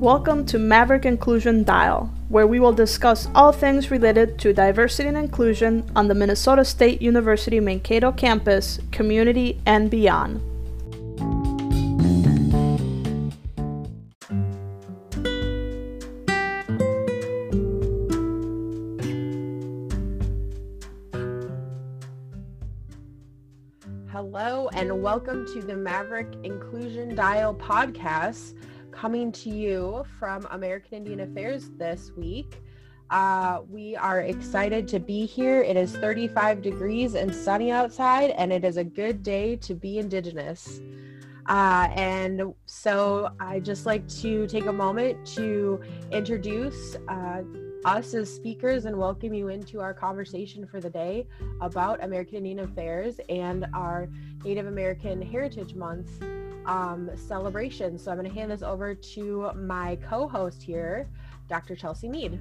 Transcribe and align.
Welcome 0.00 0.46
to 0.46 0.60
Maverick 0.60 1.06
Inclusion 1.06 1.64
Dial, 1.64 2.08
where 2.28 2.46
we 2.46 2.60
will 2.60 2.72
discuss 2.72 3.26
all 3.34 3.50
things 3.50 3.90
related 3.90 4.38
to 4.38 4.52
diversity 4.52 5.08
and 5.08 5.18
inclusion 5.18 5.90
on 5.96 6.06
the 6.06 6.14
Minnesota 6.14 6.64
State 6.64 7.02
University 7.02 7.58
Mankato 7.58 8.12
campus, 8.12 8.78
community, 8.92 9.60
and 9.66 9.90
beyond. 9.90 10.40
Hello, 24.12 24.68
and 24.74 25.02
welcome 25.02 25.44
to 25.54 25.60
the 25.60 25.74
Maverick 25.74 26.28
Inclusion 26.44 27.16
Dial 27.16 27.52
podcast 27.52 28.54
coming 29.00 29.30
to 29.30 29.48
you 29.48 30.04
from 30.18 30.44
American 30.50 30.98
Indian 30.98 31.20
Affairs 31.20 31.70
this 31.78 32.10
week. 32.16 32.60
Uh, 33.10 33.60
we 33.70 33.94
are 33.94 34.22
excited 34.22 34.88
to 34.88 34.98
be 34.98 35.24
here. 35.24 35.62
It 35.62 35.76
is 35.76 35.96
35 35.96 36.62
degrees 36.62 37.14
and 37.14 37.32
sunny 37.32 37.70
outside, 37.70 38.30
and 38.30 38.52
it 38.52 38.64
is 38.64 38.76
a 38.76 38.82
good 38.82 39.22
day 39.22 39.54
to 39.56 39.74
be 39.74 40.00
Indigenous. 40.00 40.80
Uh, 41.46 41.88
and 41.94 42.52
so 42.66 43.30
I 43.38 43.60
just 43.60 43.86
like 43.86 44.06
to 44.20 44.48
take 44.48 44.66
a 44.66 44.72
moment 44.72 45.24
to 45.36 45.80
introduce 46.10 46.96
uh, 47.08 47.42
us 47.84 48.12
as 48.14 48.34
speakers 48.34 48.84
and 48.84 48.96
welcome 48.96 49.32
you 49.32 49.46
into 49.46 49.80
our 49.80 49.94
conversation 49.94 50.66
for 50.66 50.80
the 50.80 50.90
day 50.90 51.28
about 51.60 52.02
American 52.02 52.38
Indian 52.38 52.58
Affairs 52.58 53.20
and 53.28 53.64
our 53.74 54.08
Native 54.44 54.66
American 54.66 55.22
Heritage 55.22 55.76
Month 55.76 56.20
um, 56.68 57.10
celebration. 57.16 57.98
So 57.98 58.12
I'm 58.12 58.18
going 58.18 58.28
to 58.28 58.34
hand 58.34 58.50
this 58.50 58.62
over 58.62 58.94
to 58.94 59.50
my 59.56 59.96
co 60.08 60.28
host 60.28 60.62
here, 60.62 61.08
Dr. 61.48 61.74
Chelsea 61.74 62.08
Mead. 62.08 62.38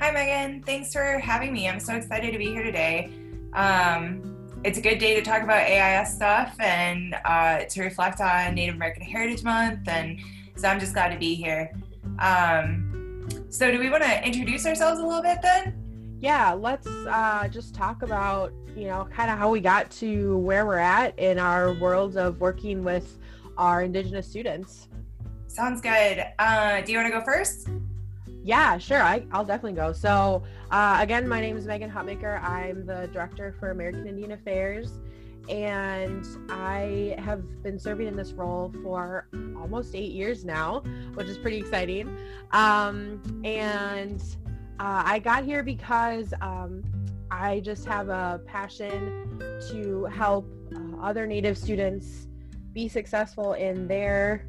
Hi, 0.00 0.10
Megan. 0.10 0.62
Thanks 0.62 0.92
for 0.92 1.18
having 1.18 1.52
me. 1.52 1.68
I'm 1.68 1.80
so 1.80 1.94
excited 1.94 2.32
to 2.32 2.38
be 2.38 2.46
here 2.46 2.62
today. 2.62 3.12
Um, 3.52 4.36
it's 4.64 4.78
a 4.78 4.80
good 4.80 4.98
day 4.98 5.14
to 5.14 5.22
talk 5.22 5.42
about 5.42 5.62
AIS 5.62 6.14
stuff 6.14 6.54
and 6.58 7.14
uh, 7.24 7.60
to 7.60 7.82
reflect 7.82 8.20
on 8.20 8.54
Native 8.54 8.74
American 8.74 9.02
Heritage 9.02 9.42
Month. 9.42 9.88
And 9.88 10.18
so 10.56 10.68
I'm 10.68 10.80
just 10.80 10.92
glad 10.92 11.10
to 11.10 11.18
be 11.18 11.34
here. 11.34 11.72
Um, 12.18 13.28
so, 13.48 13.70
do 13.70 13.78
we 13.78 13.90
want 13.90 14.02
to 14.02 14.26
introduce 14.26 14.66
ourselves 14.66 15.00
a 15.00 15.06
little 15.06 15.22
bit 15.22 15.38
then? 15.42 15.74
Yeah, 16.20 16.52
let's 16.52 16.86
uh, 16.86 17.48
just 17.48 17.74
talk 17.74 18.02
about, 18.02 18.52
you 18.76 18.86
know, 18.86 19.08
kind 19.10 19.30
of 19.30 19.38
how 19.38 19.50
we 19.50 19.60
got 19.60 19.90
to 19.92 20.36
where 20.38 20.66
we're 20.66 20.78
at 20.78 21.18
in 21.18 21.38
our 21.38 21.72
world 21.74 22.16
of 22.16 22.40
working 22.40 22.84
with 22.84 23.18
our 23.60 23.82
Indigenous 23.82 24.26
students. 24.26 24.88
Sounds 25.46 25.82
good. 25.82 26.24
Uh, 26.38 26.80
do 26.80 26.92
you 26.92 26.98
want 26.98 27.12
to 27.12 27.18
go 27.18 27.22
first? 27.22 27.68
Yeah, 28.42 28.78
sure. 28.78 29.02
I, 29.02 29.18
will 29.34 29.44
definitely 29.44 29.74
go. 29.74 29.92
So, 29.92 30.42
uh, 30.70 30.96
again, 30.98 31.28
my 31.28 31.42
name 31.42 31.58
is 31.58 31.66
Megan 31.66 31.90
Heutmaker. 31.90 32.42
I'm 32.42 32.86
the 32.86 33.10
director 33.12 33.54
for 33.60 33.70
American 33.70 34.06
Indian 34.06 34.32
Affairs, 34.32 34.92
and 35.50 36.24
I 36.48 37.14
have 37.18 37.62
been 37.62 37.78
serving 37.78 38.06
in 38.06 38.16
this 38.16 38.32
role 38.32 38.72
for 38.82 39.28
almost 39.60 39.94
eight 39.94 40.12
years 40.12 40.42
now, 40.42 40.82
which 41.12 41.26
is 41.26 41.36
pretty 41.36 41.58
exciting. 41.58 42.16
Um, 42.52 43.42
and 43.44 44.22
uh, 44.78 45.02
I 45.04 45.18
got 45.18 45.44
here 45.44 45.62
because 45.62 46.32
um, 46.40 46.82
I 47.30 47.60
just 47.60 47.84
have 47.84 48.08
a 48.08 48.40
passion 48.46 49.38
to 49.70 50.06
help 50.06 50.50
uh, 50.74 51.02
other 51.02 51.26
Native 51.26 51.58
students 51.58 52.28
be 52.72 52.88
successful 52.88 53.54
in 53.54 53.86
their 53.88 54.46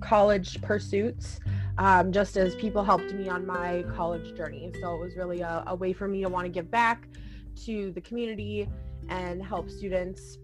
college 0.00 0.60
pursuits, 0.60 1.40
um, 1.78 2.12
just 2.12 2.36
as 2.36 2.54
people 2.56 2.84
helped 2.84 3.12
me 3.12 3.28
on 3.28 3.46
my 3.46 3.84
college 3.94 4.36
journey. 4.36 4.72
So 4.80 4.94
it 4.94 5.00
was 5.00 5.16
really 5.16 5.40
a, 5.40 5.64
a 5.66 5.74
way 5.74 5.92
for 5.92 6.08
me 6.08 6.22
to 6.22 6.28
want 6.28 6.44
to 6.44 6.50
give 6.50 6.70
back 6.70 7.08
to 7.64 7.92
the 7.92 8.00
community 8.00 8.68
and 9.08 9.42
help 9.42 9.70
students 9.70 10.38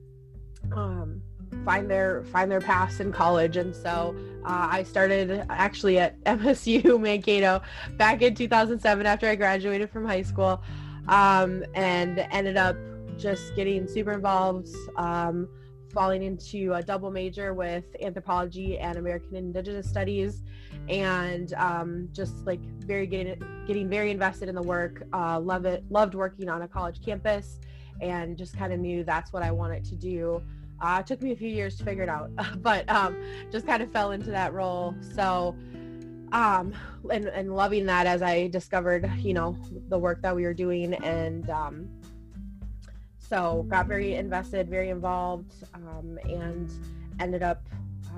um, 0.73 1.23
find 1.65 1.91
their 1.91 2.25
find 2.25 2.51
their 2.51 2.61
paths 2.61 3.01
in 3.01 3.13
college. 3.13 3.57
And 3.57 3.75
so 3.75 4.17
uh, 4.45 4.69
I 4.71 4.83
started 4.83 5.45
actually 5.51 5.99
at 5.99 6.21
MSU 6.25 7.01
Mankato 7.01 7.63
back 7.97 8.23
in 8.23 8.35
2007 8.35 9.07
after 9.07 9.29
I 9.29 9.35
graduated 9.35 9.91
from 9.91 10.07
high 10.07 10.23
school, 10.23 10.63
um, 11.09 11.65
and 11.75 12.19
ended 12.31 12.57
up 12.57 12.77
just 13.17 13.55
getting 13.57 13.87
super 13.89 14.13
involved. 14.13 14.69
Um, 14.97 15.49
falling 15.93 16.23
into 16.23 16.73
a 16.75 16.83
double 16.83 17.11
major 17.11 17.55
with 17.55 17.85
anthropology 18.03 18.79
and 18.79 18.99
American 18.99 19.37
Indigenous 19.37 19.89
Studies, 19.89 20.43
and 20.89 21.55
um, 21.55 22.09
just 22.13 22.47
like 22.47 22.61
very 22.81 23.07
getting 23.07 23.43
getting 23.67 23.89
very 23.89 24.11
invested 24.11 24.49
in 24.49 24.55
the 24.55 24.63
work. 24.63 25.05
Uh, 25.13 25.41
love 25.41 25.65
it, 25.65 25.85
loved 25.91 26.15
working 26.15 26.49
on 26.49 26.63
a 26.63 26.69
college 26.69 27.05
campus, 27.05 27.59
and 28.01 28.37
just 28.37 28.57
kind 28.57 28.73
of 28.73 28.81
knew 28.81 29.05
that's 29.05 29.33
what 29.33 29.43
I 29.43 29.51
wanted 29.51 29.85
to 29.87 29.97
do. 29.97 30.43
Uh, 30.81 30.99
it 31.01 31.07
took 31.07 31.21
me 31.23 31.33
a 31.33 31.37
few 31.37 31.49
years 31.49 31.77
to 31.77 31.85
figure 31.85 32.05
it 32.05 32.09
out, 32.09 32.31
but 32.63 32.89
um, 32.89 33.17
just 33.51 33.67
kind 33.67 33.83
of 33.83 33.91
fell 33.91 34.13
into 34.13 34.31
that 34.31 34.53
role. 34.53 34.95
So 35.15 35.57
um 36.33 36.75
and 37.11 37.27
and 37.27 37.55
loving 37.55 37.87
that 37.87 38.07
as 38.07 38.21
i 38.21 38.49
discovered 38.49 39.11
you 39.19 39.33
know 39.33 39.57
the 39.89 39.99
work 39.99 40.21
that 40.21 40.35
we 40.37 40.43
were 40.43 40.53
doing 40.53 40.93
and 40.95 41.49
um 41.49 41.89
so 43.29 43.67
got 43.69 43.87
very 43.87 44.15
invested, 44.15 44.69
very 44.69 44.89
involved, 44.89 45.53
um, 45.75 46.19
and 46.25 46.71
ended 47.21 47.43
up 47.43 47.63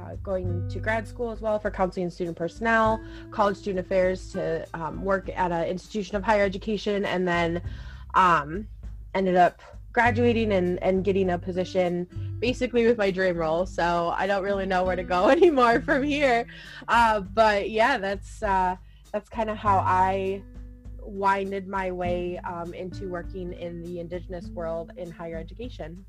uh, 0.00 0.14
going 0.22 0.68
to 0.68 0.78
grad 0.78 1.06
school 1.06 1.30
as 1.30 1.40
well 1.40 1.58
for 1.58 1.70
counseling 1.70 2.04
and 2.04 2.12
student 2.12 2.36
personnel, 2.36 3.02
college 3.30 3.56
student 3.56 3.84
affairs 3.84 4.30
to 4.32 4.66
um, 4.74 5.04
work 5.04 5.28
at 5.34 5.50
an 5.50 5.64
institution 5.64 6.16
of 6.16 6.22
higher 6.22 6.44
education, 6.44 7.04
and 7.04 7.26
then 7.26 7.60
um, 8.14 8.66
ended 9.14 9.36
up 9.36 9.60
graduating 9.92 10.52
and, 10.52 10.80
and 10.82 11.04
getting 11.04 11.30
a 11.30 11.38
position 11.38 12.06
basically 12.38 12.86
with 12.86 12.96
my 12.96 13.10
dream 13.10 13.36
role. 13.36 13.66
So 13.66 14.14
I 14.16 14.26
don't 14.28 14.44
really 14.44 14.66
know 14.66 14.84
where 14.84 14.96
to 14.96 15.02
go 15.02 15.28
anymore 15.30 15.80
from 15.80 16.04
here. 16.04 16.46
Uh, 16.88 17.20
but 17.20 17.70
yeah, 17.70 17.98
that's 17.98 18.42
uh, 18.42 18.76
that's 19.12 19.28
kind 19.28 19.50
of 19.50 19.56
how 19.56 19.78
I 19.78 20.42
winded 21.10 21.68
my 21.68 21.90
way 21.90 22.38
um, 22.38 22.72
into 22.74 23.08
working 23.08 23.52
in 23.52 23.82
the 23.82 24.00
Indigenous 24.00 24.46
world 24.48 24.92
in 24.96 25.10
higher 25.10 25.36
education. 25.36 26.04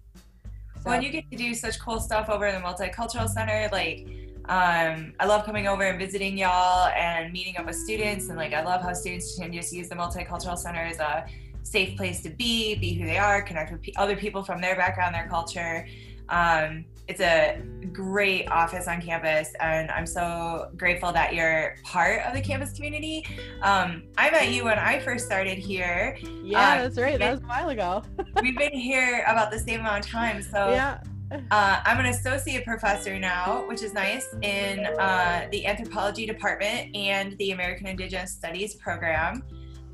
So. 0.75 0.89
Well, 0.89 1.03
you 1.03 1.09
get 1.09 1.29
to 1.31 1.37
do 1.37 1.53
such 1.53 1.79
cool 1.79 1.99
stuff 1.99 2.29
over 2.29 2.47
in 2.47 2.55
the 2.55 2.61
Multicultural 2.61 3.29
Center. 3.29 3.69
Like, 3.71 4.07
um, 4.45 5.13
I 5.19 5.25
love 5.25 5.45
coming 5.45 5.67
over 5.67 5.83
and 5.83 5.99
visiting 5.99 6.37
y'all 6.37 6.87
and 6.87 7.31
meeting 7.31 7.57
up 7.57 7.67
with 7.67 7.75
students. 7.75 8.29
And 8.29 8.37
like, 8.37 8.53
I 8.53 8.63
love 8.63 8.81
how 8.81 8.93
students 8.93 9.37
can 9.37 9.53
just 9.53 9.71
use 9.71 9.89
the 9.89 9.95
Multicultural 9.95 10.57
Center 10.57 10.79
as 10.79 10.99
a 10.99 11.25
safe 11.63 11.95
place 11.95 12.21
to 12.23 12.29
be, 12.29 12.75
be 12.75 12.93
who 12.93 13.05
they 13.05 13.17
are, 13.17 13.41
connect 13.41 13.71
with 13.71 13.81
other 13.97 14.15
people 14.15 14.43
from 14.43 14.59
their 14.59 14.75
background, 14.75 15.13
their 15.13 15.27
culture. 15.27 15.87
Um, 16.31 16.85
it's 17.07 17.19
a 17.19 17.61
great 17.91 18.49
office 18.49 18.87
on 18.87 19.01
campus, 19.01 19.53
and 19.59 19.91
I'm 19.91 20.05
so 20.05 20.71
grateful 20.77 21.11
that 21.11 21.33
you're 21.33 21.75
part 21.83 22.21
of 22.25 22.33
the 22.33 22.41
campus 22.41 22.71
community. 22.71 23.25
Um, 23.61 24.03
I 24.17 24.31
met 24.31 24.49
you 24.49 24.63
when 24.63 24.79
I 24.79 24.99
first 24.99 25.25
started 25.25 25.57
here. 25.57 26.17
Yeah, 26.43 26.75
um, 26.75 26.83
that's 26.83 26.97
right. 26.97 27.19
That 27.19 27.31
was 27.31 27.41
a 27.41 27.45
while 27.45 27.69
ago. 27.69 28.03
we've 28.41 28.57
been 28.57 28.73
here 28.73 29.25
about 29.27 29.51
the 29.51 29.59
same 29.59 29.81
amount 29.81 30.05
of 30.05 30.11
time. 30.11 30.41
So 30.41 30.69
yeah. 30.69 31.01
Uh, 31.49 31.81
I'm 31.85 31.97
an 31.97 32.07
associate 32.07 32.65
professor 32.65 33.17
now, 33.17 33.65
which 33.67 33.83
is 33.83 33.93
nice, 33.93 34.27
in 34.41 34.85
uh, 34.85 35.47
the 35.49 35.65
anthropology 35.65 36.25
department 36.25 36.93
and 36.93 37.37
the 37.37 37.51
American 37.51 37.87
Indigenous 37.87 38.31
Studies 38.31 38.75
program. 38.75 39.43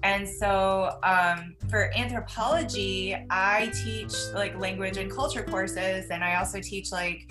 And 0.08 0.26
so 0.26 0.98
um, 1.04 1.58
for 1.70 1.92
anthropology, 1.94 3.14
I 3.30 3.70
teach 3.84 4.14
like 4.34 4.58
language 4.58 4.96
and 4.96 5.12
culture 5.12 5.44
courses, 5.44 6.10
and 6.12 6.24
I 6.24 6.36
also 6.36 6.62
teach 6.62 6.94
like 6.94 7.30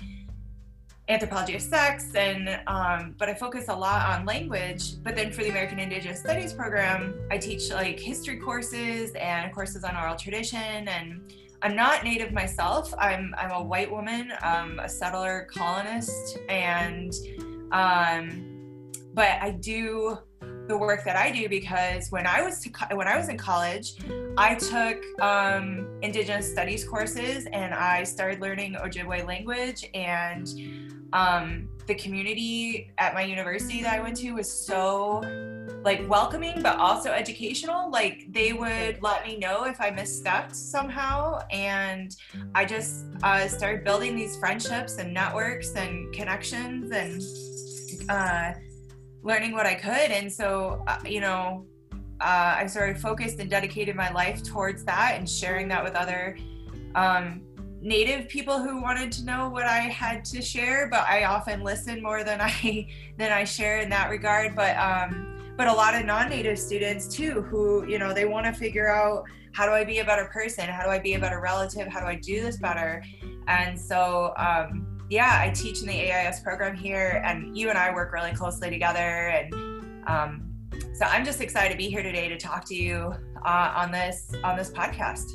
anthropology 1.09 1.55
of 1.55 1.63
sex 1.63 2.13
and 2.17 2.61
um, 2.67 3.15
but 3.17 3.29
i 3.29 3.35
focus 3.35 3.69
a 3.69 3.75
lot 3.75 4.11
on 4.11 4.27
language. 4.27 5.03
But 5.03 5.17
then 5.17 5.33
for 5.33 5.43
the 5.43 5.49
american 5.49 5.79
indigenous 5.79 6.21
studies 6.21 6.53
program 6.53 7.15
i 7.31 7.39
teach 7.39 7.71
like 7.71 7.99
history 7.99 8.37
courses 8.37 9.13
and 9.13 9.55
courses 9.55 9.83
on 9.83 9.97
oral 9.97 10.17
tradition. 10.17 10.89
And 10.97 11.33
i'm 11.63 11.77
not 11.77 12.05
native 12.05 12.33
myself. 12.33 12.93
I'm 12.99 13.35
i'm 13.39 13.53
a 13.53 13.63
white 13.63 13.91
woman 13.91 14.33
um, 14.43 14.81
a 14.81 14.89
settler 14.89 15.49
colonist 15.51 16.39
and 16.51 17.15
um, 17.73 18.91
but 19.15 19.39
i 19.41 19.51
do 19.53 20.19
the 20.69 20.77
work 20.77 21.05
that 21.05 21.17
I 21.17 21.31
do 21.31 21.49
because 21.49 22.11
when 22.11 22.27
I 22.27 22.43
was 22.43 22.61
to, 22.61 22.71
when 22.95 23.09
I 23.09 23.17
was 23.17 23.29
in 23.29 23.39
college, 23.39 23.95
I 24.37 24.55
took 24.55 25.03
um, 25.21 25.87
Indigenous 26.03 26.51
Studies 26.51 26.85
courses 26.85 27.47
and 27.53 27.75
I 27.75 28.05
started 28.05 28.41
learning 28.41 28.75
Ojibwe 28.75 29.27
language 29.27 29.89
and 29.95 30.49
um, 31.13 31.69
the 31.87 31.95
community 31.95 32.91
at 32.99 33.15
my 33.15 33.23
university 33.23 33.83
that 33.83 33.95
I 33.95 34.03
went 34.03 34.17
to 34.19 34.33
was 34.33 34.51
so 34.51 35.23
like 35.85 36.07
welcoming 36.09 36.63
but 36.63 36.79
also 36.79 37.11
educational. 37.11 37.91
Like 37.91 38.27
they 38.33 38.53
would 38.53 39.03
let 39.03 39.25
me 39.25 39.39
know 39.39 39.65
if 39.65 39.81
i 39.81 39.91
misstepped 39.91 40.55
somehow 40.55 41.41
and 41.51 42.17
i 42.55 42.65
just 42.65 43.07
uh, 43.23 43.47
started 43.47 43.85
building 43.85 44.17
these 44.17 44.37
friendships 44.37 44.99
and 44.99 45.15
networks 45.15 45.75
and 45.75 46.13
connections 46.13 46.91
and 46.91 47.23
uh, 48.09 48.53
learning 49.27 49.53
what 49.53 49.67
I 49.67 49.75
could. 49.75 50.13
And 50.13 50.33
so, 50.33 50.85
uh, 50.87 50.99
you 51.05 51.21
know, 51.21 51.67
uh, 52.21 52.55
I 52.59 52.67
sort 52.67 52.91
of 52.91 53.01
focused 53.01 53.41
and 53.41 53.51
dedicated 53.51 53.97
my 53.97 54.11
life 54.13 54.43
towards 54.43 54.85
that 54.85 55.17
and 55.19 55.29
sharing 55.29 55.67
that 55.69 55.83
with 55.83 55.97
other 55.97 56.39
um, 56.95 57.43
native 57.81 58.29
people 58.29 58.63
who 58.63 58.81
wanted 58.81 59.11
to 59.13 59.25
know 59.25 59.49
what 59.51 59.65
I 59.65 59.81
had 59.81 60.25
to 60.27 60.41
share. 60.41 60.89
But 60.89 61.07
I 61.09 61.25
often 61.25 61.63
listen 61.65 62.01
more 62.01 62.23
than 62.23 62.41
I 62.41 62.87
than 63.19 63.33
I 63.33 63.43
share 63.43 63.81
in 63.81 63.91
that 63.91 64.11
regard. 64.11 64.55
But 64.55 64.77
um, 64.77 65.55
but 65.57 65.67
a 65.67 65.73
lot 65.73 65.95
of 65.97 66.07
non-native 66.07 66.59
students 66.59 67.09
too, 67.09 67.43
who 67.43 67.85
you 67.87 67.99
know 67.99 68.15
they 68.15 68.27
want 68.27 68.47
to 68.47 68.53
figure 68.53 68.89
out 68.89 69.25
how 69.53 69.67
do 69.67 69.73
I 69.73 69.85
be 69.85 69.99
a 69.99 70.05
better 70.05 70.27
person? 70.27 70.69
How 70.69 70.85
do 70.85 70.91
I 70.91 71.01
be 71.01 71.15
a 71.15 71.19
better 71.19 71.41
relative? 71.41 71.89
How 71.89 72.01
do 72.01 72.07
I 72.07 72.15
do 72.15 72.41
this 72.41 72.59
better? 72.59 73.03
And 73.49 73.79
so. 73.79 74.33
Um, 74.37 74.96
yeah, 75.09 75.39
I 75.41 75.51
teach 75.51 75.81
in 75.83 75.89
the 75.89 76.13
AIS 76.13 76.41
program 76.41 76.77
here, 76.77 77.23
and 77.25 77.57
you 77.57 77.69
and 77.69 77.79
I 77.79 77.93
work 77.95 78.13
really 78.13 78.33
closely 78.33 78.71
together. 78.71 79.29
And 79.29 79.55
um, 80.07 80.55
so 80.95 81.05
I'm 81.07 81.25
just 81.25 81.41
excited 81.41 81.71
to 81.73 81.77
be 81.79 81.89
here 81.89 82.03
today 82.03 82.29
to 82.29 82.37
talk 82.37 82.65
to 82.67 82.75
you 82.75 83.15
uh, 83.45 83.73
on 83.77 83.93
this 83.93 84.33
on 84.43 84.57
this 84.57 84.71
podcast. 84.71 85.27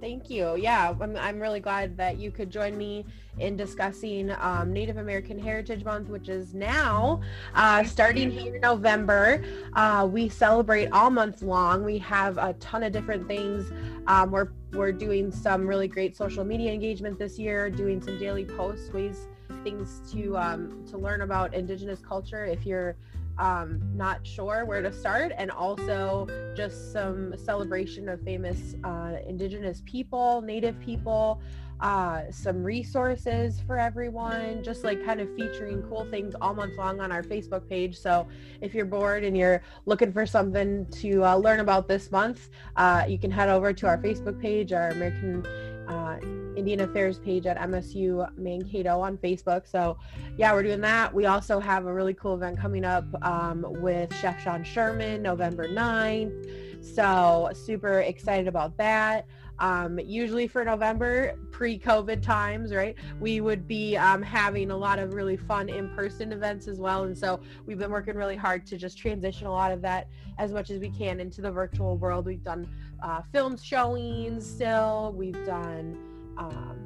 Thank 0.00 0.30
you. 0.30 0.56
Yeah, 0.56 0.94
I'm, 1.00 1.16
I'm 1.16 1.40
really 1.40 1.60
glad 1.60 1.96
that 1.96 2.18
you 2.18 2.30
could 2.30 2.50
join 2.50 2.78
me 2.78 3.04
in 3.40 3.56
discussing 3.56 4.30
um, 4.38 4.72
Native 4.72 4.96
American 4.96 5.38
Heritage 5.38 5.84
Month, 5.84 6.08
which 6.08 6.28
is 6.28 6.54
now 6.54 7.20
uh, 7.54 7.84
starting 7.84 8.30
here 8.30 8.56
in 8.56 8.60
November. 8.60 9.42
Uh, 9.74 10.08
we 10.10 10.28
celebrate 10.28 10.90
all 10.92 11.10
month 11.10 11.42
long. 11.42 11.84
We 11.84 11.98
have 11.98 12.38
a 12.38 12.52
ton 12.54 12.82
of 12.82 12.92
different 12.92 13.26
things. 13.26 13.70
Um, 14.06 14.30
we're 14.30 14.48
we're 14.72 14.92
doing 14.92 15.32
some 15.32 15.66
really 15.66 15.88
great 15.88 16.16
social 16.16 16.44
media 16.44 16.72
engagement 16.72 17.18
this 17.18 17.38
year, 17.38 17.70
doing 17.70 18.02
some 18.02 18.18
daily 18.18 18.44
posts, 18.44 18.92
ways 18.92 19.26
things 19.64 20.02
to 20.12 20.36
um, 20.36 20.84
to 20.90 20.98
learn 20.98 21.22
about 21.22 21.54
Indigenous 21.54 22.00
culture. 22.00 22.44
If 22.44 22.66
you're 22.66 22.96
um, 23.38 23.80
not 23.94 24.26
sure 24.26 24.64
where 24.64 24.82
to 24.82 24.92
start, 24.92 25.32
and 25.36 25.50
also 25.50 26.26
just 26.56 26.92
some 26.92 27.34
celebration 27.36 28.08
of 28.08 28.20
famous 28.22 28.74
uh, 28.84 29.16
Indigenous 29.26 29.82
people, 29.86 30.42
Native 30.42 30.78
people, 30.80 31.40
uh, 31.80 32.22
some 32.30 32.62
resources 32.62 33.60
for 33.66 33.78
everyone, 33.78 34.62
just 34.62 34.84
like 34.84 35.04
kind 35.04 35.20
of 35.20 35.28
featuring 35.36 35.82
cool 35.82 36.04
things 36.10 36.34
all 36.40 36.54
month 36.54 36.76
long 36.76 37.00
on 37.00 37.12
our 37.12 37.22
Facebook 37.22 37.68
page. 37.68 37.98
So 37.98 38.26
if 38.60 38.74
you're 38.74 38.84
bored 38.84 39.24
and 39.24 39.36
you're 39.36 39.62
looking 39.86 40.12
for 40.12 40.26
something 40.26 40.86
to 40.86 41.24
uh, 41.24 41.36
learn 41.36 41.60
about 41.60 41.88
this 41.88 42.10
month, 42.10 42.50
uh, 42.76 43.04
you 43.08 43.18
can 43.18 43.30
head 43.30 43.48
over 43.48 43.72
to 43.72 43.86
our 43.86 43.98
Facebook 43.98 44.40
page, 44.40 44.72
our 44.72 44.90
American 44.90 45.46
uh, 45.88 46.18
Indian 46.56 46.80
Affairs 46.80 47.18
page 47.18 47.46
at 47.46 47.56
MSU 47.58 48.28
Mankato 48.36 49.00
on 49.00 49.16
Facebook. 49.18 49.66
So, 49.66 49.96
yeah, 50.36 50.52
we're 50.52 50.64
doing 50.64 50.80
that. 50.80 51.14
We 51.14 51.26
also 51.26 51.60
have 51.60 51.86
a 51.86 51.92
really 51.92 52.14
cool 52.14 52.34
event 52.34 52.58
coming 52.58 52.84
up 52.84 53.04
um, 53.24 53.64
with 53.80 54.14
Chef 54.16 54.42
Sean 54.42 54.64
Sherman 54.64 55.22
November 55.22 55.68
9th. 55.68 56.84
So, 56.84 57.50
super 57.54 58.00
excited 58.00 58.48
about 58.48 58.76
that. 58.78 59.26
Um, 59.60 59.98
usually 59.98 60.46
for 60.46 60.64
November, 60.64 61.34
pre-COVID 61.50 62.22
times, 62.22 62.72
right? 62.72 62.94
We 63.18 63.40
would 63.40 63.66
be 63.66 63.96
um, 63.96 64.22
having 64.22 64.70
a 64.70 64.76
lot 64.76 64.98
of 65.00 65.14
really 65.14 65.36
fun 65.36 65.68
in-person 65.68 66.32
events 66.32 66.68
as 66.68 66.78
well, 66.78 67.04
and 67.04 67.18
so 67.18 67.40
we've 67.66 67.78
been 67.78 67.90
working 67.90 68.14
really 68.14 68.36
hard 68.36 68.66
to 68.66 68.76
just 68.76 68.96
transition 68.96 69.46
a 69.48 69.52
lot 69.52 69.72
of 69.72 69.82
that 69.82 70.08
as 70.38 70.52
much 70.52 70.70
as 70.70 70.78
we 70.78 70.90
can 70.90 71.18
into 71.18 71.40
the 71.40 71.50
virtual 71.50 71.96
world. 71.96 72.26
We've 72.26 72.44
done 72.44 72.68
uh, 73.02 73.22
film 73.32 73.56
showings 73.56 74.48
still. 74.48 75.12
We've 75.16 75.44
done. 75.44 75.98
Um, 76.36 76.84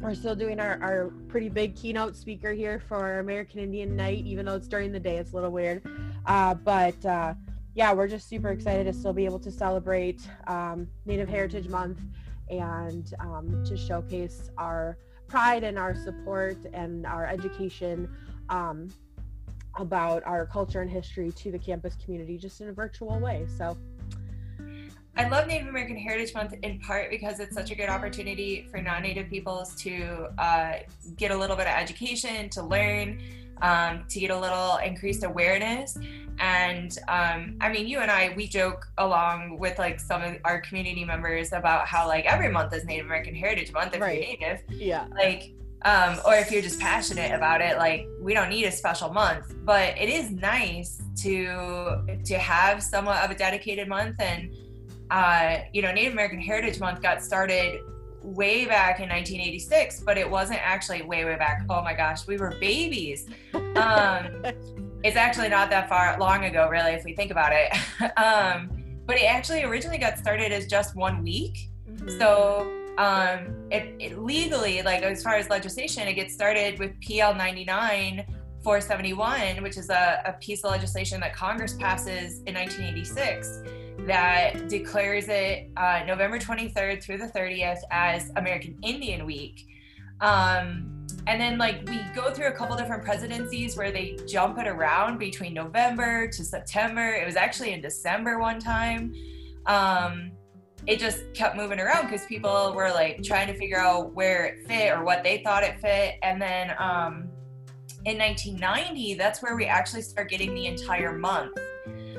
we're 0.00 0.14
still 0.14 0.36
doing 0.36 0.60
our, 0.60 0.78
our 0.82 1.10
pretty 1.28 1.48
big 1.48 1.74
keynote 1.74 2.14
speaker 2.14 2.52
here 2.52 2.78
for 2.78 3.20
American 3.20 3.58
Indian 3.58 3.96
Night, 3.96 4.24
even 4.26 4.46
though 4.46 4.54
it's 4.54 4.68
during 4.68 4.92
the 4.92 5.00
day. 5.00 5.16
It's 5.16 5.32
a 5.32 5.34
little 5.34 5.50
weird, 5.50 5.82
uh, 6.26 6.54
but. 6.54 7.04
Uh, 7.04 7.34
yeah, 7.74 7.92
we're 7.92 8.08
just 8.08 8.28
super 8.28 8.50
excited 8.50 8.84
to 8.84 8.92
still 8.92 9.12
be 9.12 9.24
able 9.24 9.40
to 9.40 9.50
celebrate 9.50 10.22
um, 10.46 10.86
Native 11.06 11.28
Heritage 11.28 11.68
Month 11.68 12.00
and 12.48 13.12
um, 13.20 13.64
to 13.66 13.76
showcase 13.76 14.50
our 14.58 14.96
pride 15.26 15.64
and 15.64 15.78
our 15.78 15.94
support 15.94 16.56
and 16.72 17.04
our 17.06 17.26
education 17.26 18.08
um, 18.48 18.88
about 19.76 20.22
our 20.24 20.46
culture 20.46 20.82
and 20.82 20.90
history 20.90 21.32
to 21.32 21.50
the 21.50 21.58
campus 21.58 21.96
community 22.04 22.38
just 22.38 22.60
in 22.60 22.68
a 22.68 22.72
virtual 22.72 23.18
way. 23.18 23.46
So 23.58 23.76
I 25.16 25.28
love 25.28 25.48
Native 25.48 25.68
American 25.68 25.96
Heritage 25.96 26.34
Month 26.34 26.54
in 26.62 26.78
part 26.80 27.10
because 27.10 27.40
it's 27.40 27.54
such 27.54 27.70
a 27.70 27.74
good 27.74 27.88
opportunity 27.88 28.68
for 28.70 28.80
non 28.80 29.02
Native 29.02 29.28
peoples 29.28 29.74
to 29.76 30.28
uh, 30.38 30.74
get 31.16 31.32
a 31.32 31.36
little 31.36 31.56
bit 31.56 31.66
of 31.66 31.72
education, 31.72 32.48
to 32.50 32.62
learn 32.62 33.20
um, 33.62 34.04
to 34.08 34.20
get 34.20 34.30
a 34.30 34.38
little 34.38 34.76
increased 34.76 35.24
awareness. 35.24 35.96
And 36.38 36.96
um, 37.08 37.56
I 37.60 37.70
mean, 37.70 37.86
you 37.86 38.00
and 38.00 38.10
I, 38.10 38.34
we 38.36 38.48
joke 38.48 38.86
along 38.98 39.58
with 39.58 39.78
like 39.78 40.00
some 40.00 40.22
of 40.22 40.36
our 40.44 40.60
community 40.60 41.04
members 41.04 41.52
about 41.52 41.86
how 41.86 42.08
like 42.08 42.24
every 42.24 42.48
month 42.48 42.72
is 42.74 42.84
Native 42.84 43.06
American 43.06 43.34
Heritage 43.34 43.72
Month 43.72 43.94
if 43.94 44.00
right. 44.00 44.18
you're 44.18 44.26
Native. 44.26 44.62
Yeah. 44.68 45.06
Like, 45.14 45.52
um, 45.84 46.18
or 46.26 46.34
if 46.34 46.50
you're 46.50 46.62
just 46.62 46.80
passionate 46.80 47.32
about 47.32 47.60
it, 47.60 47.76
like 47.76 48.08
we 48.20 48.34
don't 48.34 48.48
need 48.48 48.64
a 48.64 48.72
special 48.72 49.12
month, 49.12 49.54
but 49.64 49.96
it 49.98 50.08
is 50.08 50.30
nice 50.30 51.02
to 51.22 52.02
to 52.24 52.38
have 52.38 52.82
somewhat 52.82 53.22
of 53.22 53.30
a 53.30 53.34
dedicated 53.34 53.86
month. 53.86 54.18
And 54.18 54.52
uh, 55.10 55.58
you 55.72 55.82
know, 55.82 55.92
Native 55.92 56.14
American 56.14 56.40
Heritage 56.40 56.80
Month 56.80 57.02
got 57.02 57.22
started 57.22 57.80
way 58.24 58.64
back 58.64 59.00
in 59.00 59.08
1986, 59.08 60.00
but 60.00 60.16
it 60.16 60.28
wasn't 60.28 60.60
actually 60.62 61.02
way, 61.02 61.24
way 61.24 61.36
back. 61.36 61.64
Oh 61.68 61.82
my 61.82 61.94
gosh, 61.94 62.26
we 62.26 62.36
were 62.36 62.54
babies. 62.60 63.26
Um, 63.74 64.44
it's 65.02 65.16
actually 65.16 65.48
not 65.48 65.68
that 65.70 65.88
far 65.88 66.16
long 66.20 66.44
ago, 66.44 66.68
really, 66.68 66.92
if 66.92 67.04
we 67.04 67.12
think 67.12 67.32
about 67.32 67.52
it. 67.52 67.72
um, 68.16 68.70
but 69.04 69.16
it 69.16 69.24
actually 69.24 69.64
originally 69.64 69.98
got 69.98 70.16
started 70.16 70.52
as 70.52 70.66
just 70.66 70.94
one 70.94 71.24
week. 71.24 71.70
Mm-hmm. 71.90 72.18
So 72.18 72.72
um, 72.96 73.68
it, 73.72 73.94
it, 73.98 74.18
legally, 74.18 74.80
like 74.82 75.02
as 75.02 75.24
far 75.24 75.34
as 75.34 75.50
legislation, 75.50 76.06
it 76.06 76.14
gets 76.14 76.32
started 76.32 76.78
with 76.78 76.92
PL 77.00 77.34
99 77.34 78.24
471, 78.62 79.62
which 79.62 79.76
is 79.76 79.90
a, 79.90 80.22
a 80.24 80.32
piece 80.34 80.64
of 80.64 80.70
legislation 80.70 81.20
that 81.20 81.34
Congress 81.34 81.74
passes 81.74 82.38
in 82.46 82.54
1986 82.54 83.62
that 84.06 84.68
declares 84.68 85.28
it 85.28 85.70
uh, 85.76 86.02
November 86.06 86.38
23rd 86.38 87.02
through 87.02 87.18
the 87.18 87.28
30th 87.28 87.80
as 87.90 88.30
American 88.36 88.76
Indian 88.82 89.24
Week. 89.24 89.66
Um, 90.20 91.06
and 91.26 91.40
then, 91.40 91.56
like, 91.56 91.88
we 91.88 92.00
go 92.14 92.30
through 92.30 92.48
a 92.48 92.52
couple 92.52 92.76
different 92.76 93.02
presidencies 93.02 93.76
where 93.76 93.90
they 93.90 94.18
jump 94.28 94.58
it 94.58 94.66
around 94.66 95.18
between 95.18 95.54
November 95.54 96.28
to 96.28 96.44
September. 96.44 97.12
It 97.12 97.24
was 97.24 97.36
actually 97.36 97.72
in 97.72 97.80
December 97.80 98.38
one 98.38 98.58
time. 98.58 99.14
Um, 99.66 100.32
it 100.86 100.98
just 100.98 101.32
kept 101.32 101.56
moving 101.56 101.80
around 101.80 102.04
because 102.04 102.26
people 102.26 102.74
were 102.74 102.90
like 102.90 103.22
trying 103.22 103.46
to 103.46 103.54
figure 103.54 103.78
out 103.78 104.12
where 104.12 104.44
it 104.44 104.66
fit 104.66 104.92
or 104.92 105.02
what 105.02 105.24
they 105.24 105.38
thought 105.38 105.62
it 105.62 105.80
fit. 105.80 106.16
And 106.22 106.40
then 106.40 106.72
um, 106.78 107.30
in 108.04 108.18
1990, 108.18 109.14
that's 109.14 109.42
where 109.42 109.56
we 109.56 109.64
actually 109.64 110.02
start 110.02 110.28
getting 110.28 110.54
the 110.54 110.66
entire 110.66 111.16
month. 111.16 111.56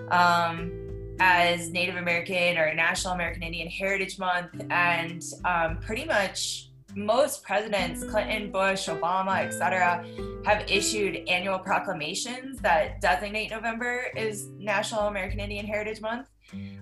Um, 0.10 0.85
as 1.20 1.70
Native 1.72 1.96
American 1.96 2.58
or 2.58 2.74
National 2.74 3.14
American 3.14 3.44
Indian 3.44 3.68
Heritage 3.68 4.20
Month, 4.20 4.62
and 4.70 5.24
um, 5.44 5.78
pretty 5.78 6.06
much 6.06 6.70
most 6.96 7.44
presidents, 7.44 8.04
Clinton, 8.06 8.52
Bush, 8.52 8.88
Obama, 8.88 9.44
etc., 9.46 10.06
have 10.46 10.70
issued 10.70 11.28
annual 11.28 11.60
proclamations 11.60 12.60
that 12.60 13.02
designate 13.02 13.52
November 13.52 14.06
as 14.16 14.48
National 14.60 15.02
American 15.02 15.40
Indian 15.40 15.66
Heritage 15.66 16.02
Month. 16.02 16.30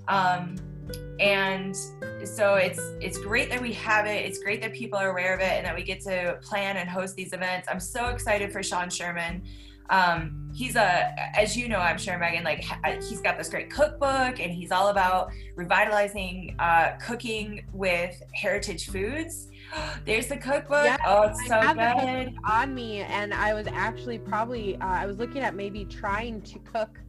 Um, 0.08 0.56
and 1.20 1.76
so 2.26 2.56
it's 2.56 2.80
it's 3.00 3.18
great 3.18 3.50
that 3.50 3.62
we 3.62 3.74
have 3.74 4.06
it. 4.06 4.26
It's 4.26 4.40
great 4.40 4.62
that 4.62 4.74
people 4.74 5.00
are 5.00 5.10
aware 5.10 5.34
of 5.34 5.40
it 5.40 5.52
and 5.52 5.66
that 5.66 5.76
we 5.76 5.84
get 5.84 6.02
to 6.02 6.40
plan 6.42 6.78
and 6.78 6.90
host 6.90 7.16
these 7.16 7.34
events. 7.34 7.68
I'm 7.72 7.80
so 7.80 8.08
excited 8.08 8.52
for 8.52 8.62
Sean 8.62 8.90
Sherman 8.90 9.44
um, 9.90 10.50
he's 10.54 10.76
a 10.76 11.14
as 11.38 11.58
you 11.58 11.68
know 11.68 11.80
i'm 11.80 11.98
sure 11.98 12.18
megan 12.18 12.44
like 12.44 12.64
he's 13.10 13.22
got 13.22 13.38
this 13.38 13.50
great 13.50 13.70
cookbook 13.70 14.40
and 14.40 14.52
he's 14.52 14.72
all 14.72 14.90
about 14.90 15.32
revitalizing 15.56 16.56
uh, 16.60 16.92
cooking 17.02 17.66
with 17.74 18.22
heritage 18.34 18.88
foods. 18.88 19.50
There's 20.06 20.28
the 20.28 20.38
cookbook. 20.38 20.86
Yeah, 20.86 20.98
oh 21.06 21.24
it's 21.24 21.48
so 21.48 21.60
good. 21.74 22.36
on 22.50 22.76
me 22.76 23.00
and 23.00 23.34
i 23.34 23.54
was 23.54 23.68
actually 23.68 24.20
probably 24.20 24.76
uh, 24.78 24.86
i 24.86 25.06
was 25.06 25.18
looking 25.18 25.42
at 25.42 25.56
maybe 25.56 25.86
trying 25.86 26.42
to 26.42 26.60
cook 26.60 27.00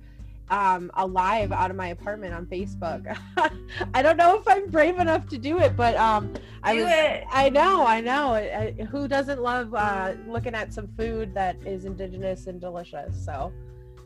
um, 0.50 0.90
a 0.94 1.06
live 1.06 1.52
out 1.52 1.70
of 1.70 1.76
my 1.76 1.88
apartment 1.88 2.34
on 2.34 2.46
Facebook. 2.46 3.16
I 3.94 4.02
don't 4.02 4.16
know 4.16 4.38
if 4.38 4.46
I'm 4.46 4.68
brave 4.68 4.98
enough 4.98 5.28
to 5.28 5.38
do 5.38 5.58
it, 5.58 5.76
but 5.76 5.96
um, 5.96 6.32
I 6.62 6.74
do 6.74 6.84
was, 6.84 6.92
it. 6.92 7.24
I 7.30 7.48
know, 7.48 7.86
I 7.86 8.00
know. 8.00 8.34
I, 8.34 8.72
who 8.90 9.08
doesn't 9.08 9.40
love 9.40 9.74
uh, 9.74 10.14
looking 10.26 10.54
at 10.54 10.72
some 10.72 10.88
food 10.98 11.34
that 11.34 11.56
is 11.66 11.84
indigenous 11.84 12.46
and 12.46 12.60
delicious? 12.60 13.24
So. 13.24 13.52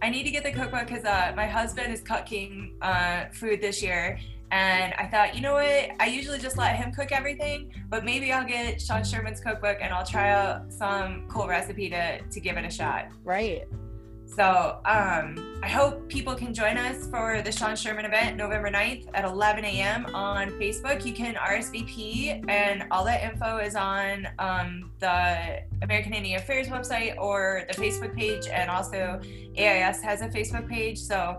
I 0.00 0.10
need 0.10 0.22
to 0.24 0.30
get 0.30 0.44
the 0.44 0.52
cookbook 0.52 0.86
because 0.86 1.04
uh, 1.04 1.32
my 1.34 1.46
husband 1.46 1.92
is 1.92 2.02
cooking 2.02 2.76
uh, 2.80 3.24
food 3.32 3.60
this 3.60 3.82
year, 3.82 4.18
and 4.50 4.94
I 4.94 5.06
thought, 5.06 5.34
you 5.34 5.42
know 5.42 5.54
what? 5.54 5.90
I 6.00 6.06
usually 6.06 6.38
just 6.38 6.56
let 6.56 6.76
him 6.76 6.92
cook 6.92 7.12
everything, 7.12 7.72
but 7.90 8.04
maybe 8.04 8.32
I'll 8.32 8.46
get 8.46 8.80
Sean 8.80 9.04
Sherman's 9.04 9.40
cookbook 9.40 9.78
and 9.80 9.92
I'll 9.92 10.06
try 10.06 10.30
out 10.30 10.72
some 10.72 11.26
cool 11.28 11.46
recipe 11.48 11.90
to 11.90 12.20
to 12.22 12.40
give 12.40 12.56
it 12.56 12.64
a 12.64 12.70
shot. 12.70 13.08
Right. 13.24 13.66
So 14.34 14.80
um, 14.84 15.60
I 15.62 15.68
hope 15.68 16.08
people 16.08 16.34
can 16.34 16.54
join 16.54 16.76
us 16.76 17.08
for 17.08 17.42
the 17.42 17.50
Sean 17.50 17.74
Sherman 17.74 18.04
event 18.04 18.36
November 18.36 18.70
9th 18.70 19.08
at 19.14 19.24
11 19.24 19.64
a.m. 19.64 20.06
on 20.14 20.50
Facebook. 20.52 21.04
You 21.04 21.12
can 21.12 21.34
RSVP, 21.34 22.48
and 22.48 22.84
all 22.90 23.04
that 23.04 23.24
info 23.24 23.58
is 23.58 23.74
on 23.74 24.28
um, 24.38 24.92
the 25.00 25.60
American 25.82 26.14
Indian 26.14 26.40
Affairs 26.40 26.68
website 26.68 27.16
or 27.18 27.64
the 27.68 27.74
Facebook 27.74 28.14
page, 28.16 28.46
and 28.46 28.70
also 28.70 29.20
AIS 29.56 30.00
has 30.02 30.20
a 30.20 30.28
Facebook 30.28 30.68
page. 30.68 30.98
So 30.98 31.38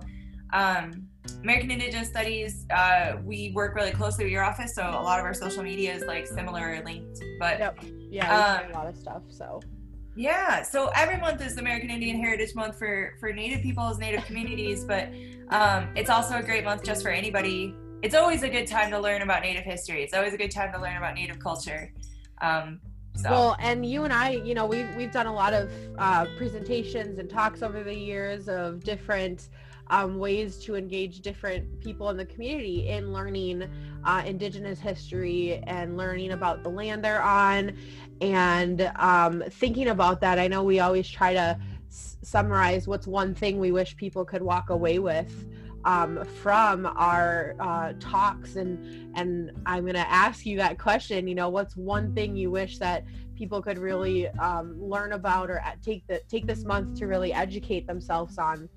um, 0.52 1.08
American 1.44 1.72
Indigenous 1.72 2.10
Studies, 2.10 2.66
uh, 2.76 3.18
we 3.24 3.52
work 3.56 3.76
really 3.76 3.92
closely 3.92 4.26
with 4.26 4.34
your 4.34 4.44
office, 4.44 4.76
so 4.76 4.84
a 4.84 5.02
lot 5.02 5.20
of 5.20 5.26
our 5.26 5.34
social 5.34 5.64
media 5.64 5.94
is 5.94 6.04
like 6.04 6.28
similar 6.28 6.82
linked. 6.84 7.22
But 7.40 7.60
yep. 7.60 7.80
yeah, 8.10 8.62
um, 8.66 8.72
a 8.72 8.74
lot 8.74 8.88
of 8.88 8.98
stuff. 8.98 9.22
So 9.30 9.62
yeah, 10.20 10.64
so 10.64 10.92
every 10.98 11.16
month 11.16 11.40
is 11.42 11.58
American 11.58 11.90
Indian 11.90 12.20
Heritage 12.20 12.54
Month 12.54 12.78
for 12.78 13.16
for 13.22 13.32
Native 13.32 13.62
peoples, 13.62 14.00
Native 14.00 14.26
communities, 14.26 14.84
but 14.84 15.08
um, 15.48 15.88
it's 15.96 16.10
also 16.10 16.40
a 16.40 16.44
great 16.44 16.66
month 16.66 16.84
just 16.84 17.04
for 17.04 17.08
anybody. 17.08 17.74
It's 18.02 18.14
always 18.14 18.44
a 18.44 18.50
good 18.50 18.68
time 18.68 18.92
to 18.92 19.00
learn 19.00 19.22
about 19.22 19.44
Native 19.44 19.64
history. 19.64 20.04
It's 20.04 20.14
always 20.14 20.34
a 20.34 20.38
good 20.38 20.52
time 20.52 20.74
to 20.74 20.82
learn 20.82 20.98
about 20.98 21.16
Native 21.16 21.40
culture. 21.40 21.94
Um, 22.42 22.82
so. 23.16 23.30
Well, 23.30 23.56
and 23.62 23.86
you 23.86 24.04
and 24.04 24.12
I, 24.12 24.32
you 24.32 24.54
know, 24.54 24.66
we've 24.66 24.94
we've 24.98 25.12
done 25.14 25.28
a 25.28 25.34
lot 25.34 25.54
of 25.54 25.72
uh, 25.98 26.26
presentations 26.38 27.18
and 27.18 27.30
talks 27.30 27.62
over 27.62 27.82
the 27.82 27.96
years 27.96 28.50
of 28.50 28.84
different 28.84 29.48
um, 29.90 30.18
ways 30.18 30.58
to 30.60 30.76
engage 30.76 31.22
different 31.22 31.82
people 31.82 32.10
in 32.10 32.18
the 32.18 32.26
community 32.26 32.88
in 32.88 33.12
learning 33.12 33.68
uh, 34.04 34.24
Indigenous 34.26 34.80
history 34.80 35.62
and 35.68 35.98
learning 35.98 36.32
about 36.32 36.64
the 36.64 36.70
land 36.70 37.04
they're 37.04 37.22
on. 37.22 37.74
And 38.22 38.92
um, 38.96 39.44
thinking 39.50 39.90
about 39.90 40.22
that, 40.22 40.40
I 40.40 40.48
know 40.48 40.64
we 40.64 40.80
always 40.80 41.08
try 41.10 41.34
to 41.34 41.58
s- 41.90 42.18
summarize 42.22 42.88
what's 42.88 43.08
one 43.08 43.34
thing 43.34 43.60
we 43.60 43.72
wish 43.72 43.96
people 43.96 44.26
could 44.26 44.42
walk 44.42 44.70
away 44.70 45.00
with. 45.00 45.46
Um, 45.86 46.26
from 46.26 46.86
our 46.98 47.56
uh, 47.58 47.94
talks 48.02 48.58
and 48.58 48.78
and 49.16 49.50
I'm 49.66 49.86
gonna 49.86 50.00
ask 50.00 50.46
you 50.46 50.58
that 50.58 50.78
question. 50.78 51.26
You 51.26 51.36
know, 51.36 51.48
what's 51.48 51.78
one 51.78 52.12
thing 52.12 52.36
you 52.36 52.52
wish 52.52 52.80
that 52.80 53.06
people 53.38 53.62
could 53.62 53.78
really 53.78 54.28
um, 54.40 54.76
learn 54.78 55.14
about 55.14 55.50
or 55.50 55.64
take 55.82 56.06
the 56.08 56.22
take 56.28 56.46
this 56.46 56.66
month 56.66 57.00
to 57.00 57.08
really 57.08 57.32
educate 57.32 57.88
themselves 57.88 58.38
on 58.38 58.68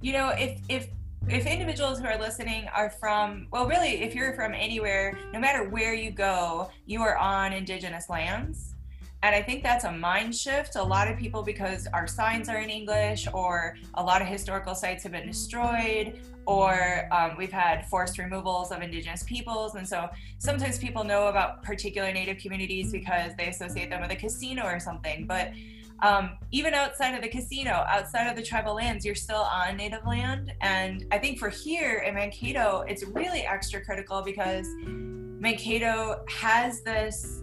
you 0.00 0.12
know, 0.12 0.30
if 0.30 0.60
if 0.68 0.88
if 1.28 1.46
individuals 1.46 1.98
who 1.98 2.06
are 2.06 2.18
listening 2.18 2.66
are 2.74 2.88
from 2.88 3.48
well 3.50 3.66
really 3.66 4.00
if 4.02 4.14
you're 4.14 4.32
from 4.32 4.54
anywhere 4.54 5.18
no 5.32 5.38
matter 5.38 5.68
where 5.68 5.92
you 5.92 6.10
go 6.10 6.70
you 6.86 7.02
are 7.02 7.16
on 7.18 7.52
indigenous 7.52 8.08
lands. 8.08 8.74
And 9.22 9.34
i 9.34 9.42
think 9.42 9.62
that's 9.62 9.84
a 9.84 9.92
mind 9.92 10.34
shift. 10.34 10.76
A 10.76 10.82
lot 10.82 11.08
of 11.08 11.18
people 11.18 11.42
because 11.42 11.86
our 11.92 12.06
signs 12.06 12.48
are 12.48 12.58
in 12.58 12.70
english 12.70 13.26
or 13.34 13.76
a 13.94 14.02
lot 14.02 14.22
of 14.22 14.28
historical 14.28 14.74
sites 14.74 15.02
have 15.02 15.12
been 15.12 15.26
destroyed 15.26 16.20
or 16.48 17.06
um, 17.12 17.36
we've 17.36 17.52
had 17.52 17.86
forced 17.88 18.16
removals 18.16 18.72
of 18.72 18.80
indigenous 18.80 19.22
peoples. 19.22 19.74
And 19.74 19.86
so 19.86 20.08
sometimes 20.38 20.78
people 20.78 21.04
know 21.04 21.26
about 21.26 21.62
particular 21.62 22.10
native 22.10 22.38
communities 22.38 22.90
because 22.90 23.32
they 23.36 23.48
associate 23.48 23.90
them 23.90 24.00
with 24.00 24.10
a 24.12 24.16
casino 24.16 24.64
or 24.64 24.80
something. 24.80 25.26
But 25.26 25.52
um, 26.00 26.38
even 26.52 26.74
outside 26.74 27.14
of 27.14 27.22
the 27.22 27.28
casino, 27.28 27.84
outside 27.88 28.28
of 28.28 28.36
the 28.36 28.42
tribal 28.42 28.74
lands, 28.74 29.04
you're 29.04 29.14
still 29.14 29.42
on 29.52 29.76
native 29.76 30.06
land. 30.06 30.52
And 30.60 31.06
I 31.10 31.18
think 31.18 31.38
for 31.38 31.48
here 31.48 32.04
in 32.06 32.14
Mankato, 32.14 32.84
it's 32.86 33.04
really 33.04 33.40
extra 33.40 33.84
critical 33.84 34.22
because 34.22 34.66
Mankato 34.86 36.24
has 36.28 36.82
this 36.82 37.42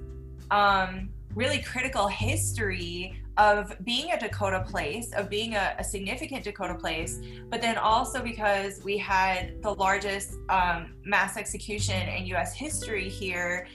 um, 0.52 1.10
really 1.34 1.62
critical 1.62 2.08
history 2.08 3.22
of 3.38 3.76
being 3.84 4.12
a 4.12 4.20
Dakota 4.20 4.66
place, 4.70 5.12
of 5.14 5.30
being 5.30 5.56
a, 5.56 5.76
a, 5.78 5.84
significant 5.84 6.44
Dakota 6.46 6.76
place, 6.76 7.20
but 7.50 7.62
then 7.62 7.78
also 7.78 8.22
because 8.22 8.82
we 8.86 8.98
had 8.98 9.62
the 9.62 9.72
largest 9.72 10.36
um, 10.48 10.96
mass 11.04 11.36
execution 11.36 12.08
in 12.08 12.26
US 12.28 12.54
history 12.54 13.10
here 13.10 13.68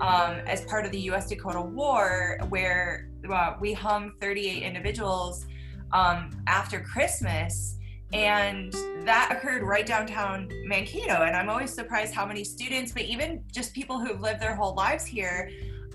um, 0.00 0.36
as 0.46 0.64
part 0.66 0.86
of 0.86 0.92
the 0.92 1.00
US 1.10 1.28
Dakota 1.28 1.60
War, 1.60 2.38
where 2.48 3.08
uh, 3.30 3.56
we 3.60 3.72
hung 3.72 4.12
38 4.20 4.62
individuals 4.62 5.46
um, 5.92 6.30
after 6.46 6.80
Christmas. 6.80 7.76
And 8.12 8.72
that 9.04 9.30
occurred 9.30 9.62
right 9.62 9.84
downtown 9.84 10.48
Mankato. 10.64 11.22
And 11.24 11.36
I'm 11.36 11.50
always 11.50 11.72
surprised 11.72 12.14
how 12.14 12.24
many 12.24 12.42
students, 12.42 12.92
but 12.92 13.02
even 13.02 13.44
just 13.52 13.74
people 13.74 13.98
who've 13.98 14.20
lived 14.20 14.40
their 14.40 14.54
whole 14.54 14.74
lives 14.74 15.04
here, 15.04 15.50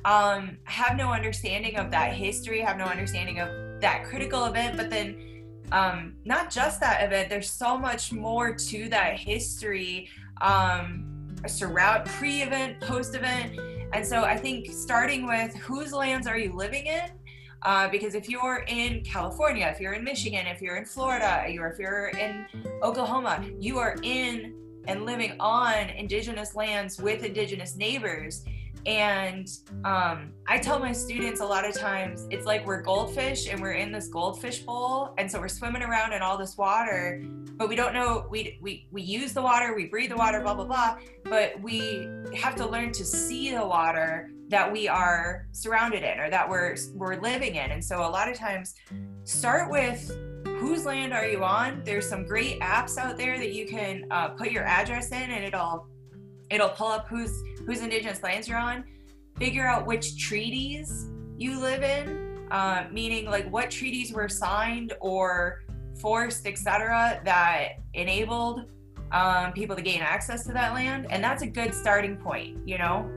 um, 0.05 0.57
have 0.65 0.95
no 0.95 1.11
understanding 1.11 1.77
of 1.77 1.89
that 1.91 2.13
history, 2.13 2.59
have 2.59 2.77
no 2.77 2.85
understanding 2.85 3.39
of 3.39 3.49
that 3.81 4.03
critical 4.03 4.45
event. 4.45 4.77
But 4.77 4.89
then, 4.89 5.15
um, 5.71 6.15
not 6.25 6.51
just 6.51 6.79
that 6.81 7.03
event, 7.03 7.29
there's 7.29 7.49
so 7.49 7.77
much 7.77 8.11
more 8.11 8.53
to 8.53 8.89
that 8.89 9.17
history 9.17 10.09
um, 10.41 11.35
surround 11.47 12.05
pre 12.05 12.43
event, 12.43 12.79
post 12.81 13.15
event 13.15 13.59
and 13.93 14.05
so 14.05 14.23
I 14.23 14.35
think 14.35 14.71
starting 14.71 15.27
with 15.27 15.55
whose 15.55 15.93
lands 15.93 16.25
are 16.25 16.37
you 16.37 16.51
living 16.51 16.87
in? 16.87 17.11
Uh, 17.63 17.87
because 17.89 18.13
if 18.13 18.27
you're 18.27 18.65
in 18.67 19.01
California, 19.03 19.65
if 19.73 19.79
you're 19.79 19.93
in 19.93 20.03
Michigan, 20.03 20.47
if 20.47 20.61
you're 20.61 20.75
in 20.75 20.85
Florida, 20.85 21.45
or 21.59 21.67
if 21.67 21.79
you're 21.79 22.09
in 22.09 22.45
Oklahoma, 22.81 23.45
you 23.57 23.79
are 23.79 23.95
in 24.03 24.53
and 24.87 25.05
living 25.05 25.33
on 25.39 25.89
indigenous 25.91 26.55
lands 26.55 26.99
with 26.99 27.23
indigenous 27.23 27.77
neighbors. 27.77 28.43
And 28.85 29.47
um, 29.85 30.33
I 30.47 30.57
tell 30.57 30.79
my 30.79 30.91
students 30.91 31.39
a 31.39 31.45
lot 31.45 31.67
of 31.67 31.73
times 31.73 32.27
it's 32.29 32.45
like 32.45 32.65
we're 32.65 32.81
goldfish 32.81 33.47
and 33.47 33.61
we're 33.61 33.73
in 33.73 33.91
this 33.91 34.07
goldfish 34.07 34.59
bowl. 34.59 35.13
And 35.17 35.31
so 35.31 35.39
we're 35.39 35.47
swimming 35.47 35.81
around 35.81 36.13
in 36.13 36.21
all 36.21 36.37
this 36.37 36.57
water, 36.57 37.23
but 37.55 37.69
we 37.69 37.75
don't 37.75 37.93
know, 37.93 38.27
we, 38.29 38.59
we, 38.61 38.87
we 38.91 39.01
use 39.01 39.33
the 39.33 39.41
water, 39.41 39.73
we 39.75 39.85
breathe 39.85 40.09
the 40.09 40.17
water, 40.17 40.41
blah, 40.41 40.53
blah, 40.53 40.65
blah. 40.65 40.97
But 41.23 41.61
we 41.61 42.07
have 42.35 42.55
to 42.57 42.67
learn 42.67 42.91
to 42.93 43.05
see 43.05 43.51
the 43.51 43.65
water 43.65 44.31
that 44.49 44.71
we 44.71 44.87
are 44.87 45.47
surrounded 45.51 46.03
in 46.03 46.19
or 46.19 46.29
that 46.29 46.47
we're, 46.47 46.75
we're 46.93 47.19
living 47.21 47.55
in. 47.55 47.71
And 47.71 47.83
so 47.83 47.99
a 47.99 48.09
lot 48.09 48.29
of 48.29 48.37
times 48.37 48.75
start 49.23 49.71
with 49.71 50.11
whose 50.63 50.85
land 50.85 51.13
are 51.13 51.25
you 51.25 51.43
on? 51.43 51.81
There's 51.83 52.07
some 52.07 52.25
great 52.25 52.59
apps 52.59 52.97
out 52.97 53.17
there 53.17 53.37
that 53.37 53.53
you 53.53 53.65
can 53.65 54.05
uh, 54.11 54.29
put 54.29 54.51
your 54.51 54.63
address 54.65 55.11
in 55.11 55.31
and 55.31 55.43
it'll 55.43 55.87
it'll 56.53 56.69
pull 56.69 56.87
up 56.87 57.07
whose 57.07 57.43
whose 57.65 57.81
indigenous 57.81 58.21
lands 58.23 58.47
you're 58.47 58.57
on 58.57 58.83
figure 59.37 59.65
out 59.65 59.85
which 59.85 60.17
treaties 60.17 61.09
you 61.37 61.59
live 61.59 61.83
in 61.83 62.47
uh, 62.51 62.85
meaning 62.91 63.25
like 63.25 63.49
what 63.51 63.71
treaties 63.71 64.13
were 64.13 64.29
signed 64.29 64.93
or 65.01 65.63
forced 65.99 66.45
etc 66.47 67.21
that 67.25 67.79
enabled 67.93 68.65
um, 69.13 69.53
people 69.53 69.75
to 69.75 69.81
gain 69.81 70.01
access 70.01 70.43
to 70.47 70.53
that 70.53 70.73
land. 70.73 71.05
And 71.09 71.23
that's 71.23 71.43
a 71.43 71.47
good 71.47 71.73
starting 71.73 72.17
point 72.17 72.67
you 72.67 72.77
know? 72.77 73.09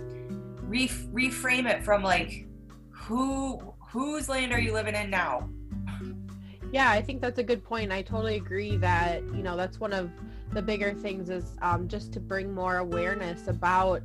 Re- 0.62 0.88
reframe 0.88 1.68
it 1.68 1.82
from 1.82 2.02
like 2.02 2.46
who 2.90 3.74
whose 3.90 4.28
land 4.28 4.52
are 4.52 4.60
you 4.60 4.72
living 4.72 4.94
in 4.94 5.10
now 5.10 5.48
yeah 6.76 6.90
i 6.90 7.00
think 7.00 7.22
that's 7.22 7.38
a 7.38 7.42
good 7.42 7.64
point 7.64 7.90
i 7.90 8.02
totally 8.02 8.36
agree 8.36 8.76
that 8.76 9.22
you 9.34 9.42
know 9.42 9.56
that's 9.56 9.80
one 9.80 9.94
of 9.94 10.10
the 10.52 10.60
bigger 10.60 10.92
things 10.92 11.30
is 11.30 11.56
um, 11.62 11.88
just 11.88 12.12
to 12.12 12.20
bring 12.20 12.54
more 12.54 12.76
awareness 12.76 13.48
about 13.48 14.02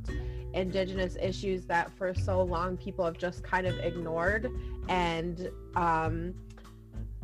indigenous 0.54 1.16
issues 1.20 1.64
that 1.66 1.90
for 1.96 2.14
so 2.14 2.42
long 2.42 2.76
people 2.76 3.04
have 3.04 3.18
just 3.18 3.42
kind 3.42 3.66
of 3.66 3.78
ignored 3.78 4.50
and 4.88 5.50
um, 5.76 6.34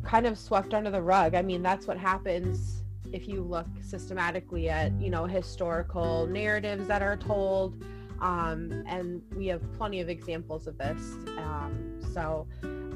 kind 0.02 0.26
of 0.26 0.38
swept 0.38 0.74
under 0.74 0.90
the 0.90 1.02
rug. 1.02 1.34
I 1.34 1.42
mean, 1.42 1.62
that's 1.62 1.86
what 1.86 1.98
happens 1.98 2.82
if 3.12 3.26
you 3.28 3.42
look 3.42 3.66
systematically 3.80 4.68
at, 4.68 4.92
you 5.00 5.10
know, 5.10 5.24
historical 5.24 6.26
narratives 6.26 6.86
that 6.88 7.02
are 7.02 7.16
told. 7.16 7.82
Um, 8.20 8.84
and 8.86 9.22
we 9.36 9.46
have 9.46 9.62
plenty 9.74 10.00
of 10.00 10.08
examples 10.08 10.66
of 10.66 10.76
this. 10.78 11.00
Um, 11.38 12.00
so 12.12 12.46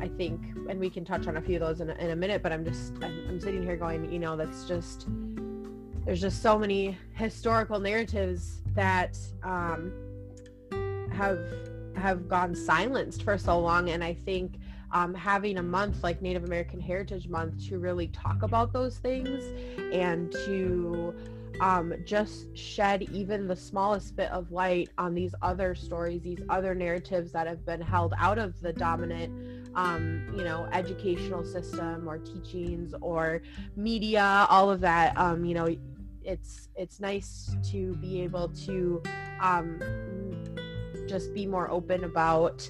I 0.01 0.09
think, 0.09 0.41
and 0.69 0.81
we 0.81 0.91
can 0.91 1.05
touch 1.05 1.27
on 1.27 1.37
a 1.37 1.41
few 1.41 1.57
of 1.57 1.61
those 1.61 1.81
in 1.81 1.91
a, 1.91 1.95
in 1.95 2.11
a 2.11 2.17
minute, 2.17 2.43
but 2.43 2.53
I'm 2.53 2.65
just, 2.65 2.95
I'm, 3.03 3.29
I'm 3.29 3.41
sitting 3.41 3.63
here 3.63 3.77
going, 3.77 4.13
you 4.13 4.19
know, 4.19 4.37
that's 4.37 4.65
just, 4.65 5.07
there's 6.05 6.21
just 6.21 6.43
so 6.43 6.59
many 6.59 6.99
historical 7.15 7.79
narratives 7.79 8.63
that 8.75 9.17
um, 9.45 9.93
have 11.13 11.39
have 11.97 12.29
gone 12.29 12.55
silenced 12.55 13.23
for 13.23 13.39
so 13.39 13.59
long 13.59 13.91
and 13.91 14.03
i 14.03 14.13
think 14.13 14.59
um, 14.93 15.15
having 15.15 15.59
a 15.59 15.63
month 15.63 16.03
like 16.03 16.21
native 16.21 16.45
american 16.45 16.81
heritage 16.81 17.29
month 17.29 17.69
to 17.69 17.79
really 17.79 18.09
talk 18.09 18.43
about 18.43 18.73
those 18.73 18.99
things 18.99 19.45
and 19.93 20.33
to 20.33 21.15
um, 21.63 21.95
just 22.05 22.55
shed 22.57 23.03
even 23.13 23.47
the 23.47 23.55
smallest 23.55 24.17
bit 24.17 24.31
of 24.33 24.51
light 24.51 24.91
on 24.99 25.15
these 25.15 25.33
other 25.43 25.75
stories 25.77 26.21
these 26.23 26.41
other 26.49 26.75
narratives 26.75 27.31
that 27.33 27.47
have 27.47 27.65
been 27.65 27.81
held 27.81 28.13
out 28.19 28.37
of 28.37 28.61
the 28.61 28.73
dominant 28.73 29.63
um, 29.77 30.27
you 30.37 30.45
know 30.45 30.69
educational 30.73 31.45
system 31.45 32.09
or 32.09 32.19
teachings 32.19 32.95
or 33.01 33.43
media 33.77 34.47
all 34.51 34.71
of 34.71 34.81
that. 34.81 35.17
Um, 35.17 35.45
you 35.45 35.55
know 35.55 35.75
it's 36.25 36.69
it's 36.77 37.01
nice 37.01 37.55
to 37.71 37.95
be 37.97 38.23
able 38.23 38.49
to 38.49 39.01
um, 39.41 39.81
just 41.07 41.33
be 41.33 41.47
more 41.47 41.71
open 41.71 42.05
about 42.05 42.69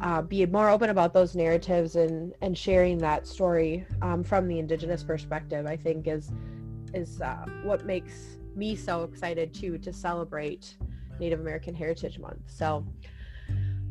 uh, 0.00 0.20
be 0.20 0.44
more 0.46 0.68
open 0.68 0.90
about 0.90 1.14
those 1.14 1.34
narratives 1.34 1.96
and 1.96 2.34
and 2.42 2.56
sharing 2.56 2.98
that 2.98 3.26
story 3.26 3.86
um, 4.02 4.22
from 4.22 4.48
the 4.48 4.58
indigenous 4.58 5.04
perspective 5.04 5.66
i 5.66 5.76
think 5.76 6.08
is 6.08 6.32
is 6.94 7.20
uh, 7.20 7.44
what 7.62 7.84
makes 7.84 8.38
me 8.54 8.76
so 8.76 9.02
excited 9.02 9.52
too 9.52 9.78
to 9.78 9.92
celebrate 9.92 10.76
native 11.18 11.40
american 11.40 11.74
heritage 11.74 12.18
month. 12.18 12.40
So 12.46 12.86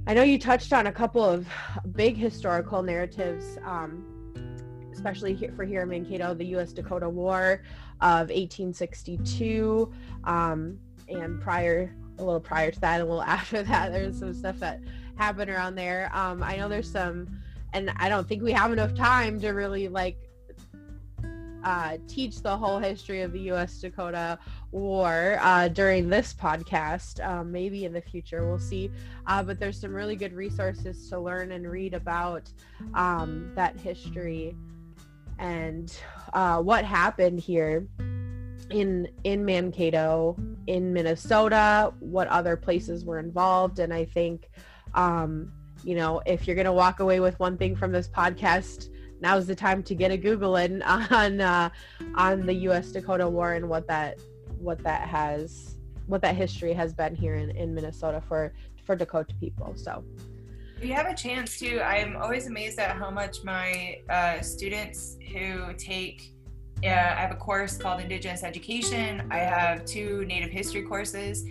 i 0.07 0.13
know 0.13 0.23
you 0.23 0.39
touched 0.39 0.73
on 0.73 0.87
a 0.87 0.91
couple 0.91 1.23
of 1.23 1.47
big 1.95 2.15
historical 2.15 2.81
narratives 2.81 3.57
um, 3.65 4.05
especially 4.91 5.33
here, 5.33 5.51
for 5.55 5.65
here 5.65 5.81
in 5.81 5.89
mankato 5.89 6.33
the 6.33 6.45
us 6.45 6.71
dakota 6.71 7.09
war 7.09 7.63
of 8.01 8.29
1862 8.29 9.91
um, 10.23 10.79
and 11.09 11.41
prior 11.41 11.93
a 12.19 12.23
little 12.23 12.39
prior 12.39 12.71
to 12.71 12.79
that 12.79 13.01
a 13.01 13.03
little 13.03 13.21
after 13.37 13.63
that 13.63 13.91
there's 13.91 14.17
some 14.17 14.33
stuff 14.33 14.59
that 14.59 14.79
happened 15.15 15.49
around 15.49 15.75
there. 15.75 16.09
Um, 16.13 16.41
i 16.41 16.55
know 16.55 16.69
there's 16.69 16.89
some 16.89 17.39
and 17.73 17.91
i 17.97 18.07
don't 18.07 18.27
think 18.27 18.43
we 18.43 18.51
have 18.51 18.71
enough 18.71 18.93
time 18.95 19.39
to 19.41 19.49
really 19.49 19.87
like 19.87 20.17
uh, 21.63 21.97
teach 22.07 22.41
the 22.41 22.55
whole 22.55 22.79
history 22.79 23.21
of 23.21 23.31
the 23.31 23.39
U.S. 23.41 23.79
Dakota 23.79 24.39
War 24.71 25.37
uh, 25.41 25.67
during 25.69 26.09
this 26.09 26.33
podcast. 26.33 27.25
Um, 27.25 27.51
maybe 27.51 27.85
in 27.85 27.93
the 27.93 28.01
future, 28.01 28.47
we'll 28.47 28.59
see. 28.59 28.91
Uh, 29.27 29.43
but 29.43 29.59
there's 29.59 29.79
some 29.79 29.93
really 29.93 30.15
good 30.15 30.33
resources 30.33 31.09
to 31.09 31.19
learn 31.19 31.51
and 31.51 31.69
read 31.69 31.93
about 31.93 32.51
um, 32.93 33.51
that 33.55 33.79
history 33.79 34.55
and 35.39 35.97
uh, 36.33 36.61
what 36.61 36.85
happened 36.85 37.39
here 37.39 37.87
in 38.69 39.07
in 39.23 39.45
Mankato, 39.45 40.37
in 40.67 40.93
Minnesota, 40.93 41.93
what 41.99 42.27
other 42.27 42.55
places 42.55 43.05
were 43.05 43.19
involved, 43.19 43.79
and 43.79 43.93
I 43.93 44.05
think, 44.05 44.49
um, 44.93 45.51
you 45.83 45.95
know, 45.95 46.21
if 46.25 46.47
you're 46.47 46.55
gonna 46.55 46.73
walk 46.73 46.99
away 46.99 47.19
with 47.19 47.39
one 47.39 47.57
thing 47.57 47.75
from 47.75 47.91
this 47.91 48.07
podcast, 48.07 48.89
now's 49.23 49.47
the 49.47 49.55
time 49.55 49.81
to 49.81 49.95
get 49.95 50.11
a 50.11 50.17
Google 50.17 50.57
in 50.57 50.81
on 50.83 51.41
uh, 51.41 51.69
on 52.15 52.45
the 52.45 52.53
U.S. 52.67 52.91
Dakota 52.91 53.27
War 53.27 53.53
and 53.53 53.67
what 53.67 53.87
that 53.87 54.19
what 54.59 54.83
that 54.83 55.07
has 55.07 55.77
what 56.05 56.21
that 56.21 56.35
history 56.35 56.73
has 56.73 56.93
been 56.93 57.15
here 57.15 57.35
in, 57.35 57.49
in 57.51 57.73
Minnesota 57.73 58.21
for 58.27 58.53
for 58.85 58.95
Dakota 58.95 59.33
people. 59.39 59.73
So 59.75 60.03
if 60.77 60.83
you 60.85 60.93
have 60.93 61.07
a 61.07 61.15
chance 61.15 61.57
to, 61.59 61.79
I'm 61.81 62.17
always 62.17 62.47
amazed 62.47 62.77
at 62.77 62.97
how 62.97 63.09
much 63.09 63.37
my 63.45 63.99
uh, 64.09 64.41
students 64.41 65.17
who 65.31 65.73
take 65.77 66.33
uh, 66.83 66.89
I 66.89 67.21
have 67.21 67.31
a 67.31 67.35
course 67.35 67.77
called 67.77 68.01
Indigenous 68.01 68.43
Education. 68.43 69.25
I 69.31 69.37
have 69.37 69.85
two 69.85 70.25
Native 70.25 70.49
History 70.49 70.81
courses, 70.81 71.45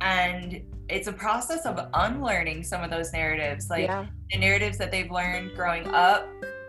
and 0.00 0.62
it's 0.88 1.06
a 1.06 1.12
process 1.12 1.66
of 1.66 1.90
unlearning 1.92 2.64
some 2.64 2.82
of 2.82 2.90
those 2.90 3.12
narratives. 3.12 3.68
Like 3.68 3.88
yeah. 3.88 4.06
the 4.32 4.38
narratives 4.38 4.78
that 4.78 4.90
they've 4.90 5.10
learned 5.10 5.54
growing 5.54 5.86
up 5.88 6.26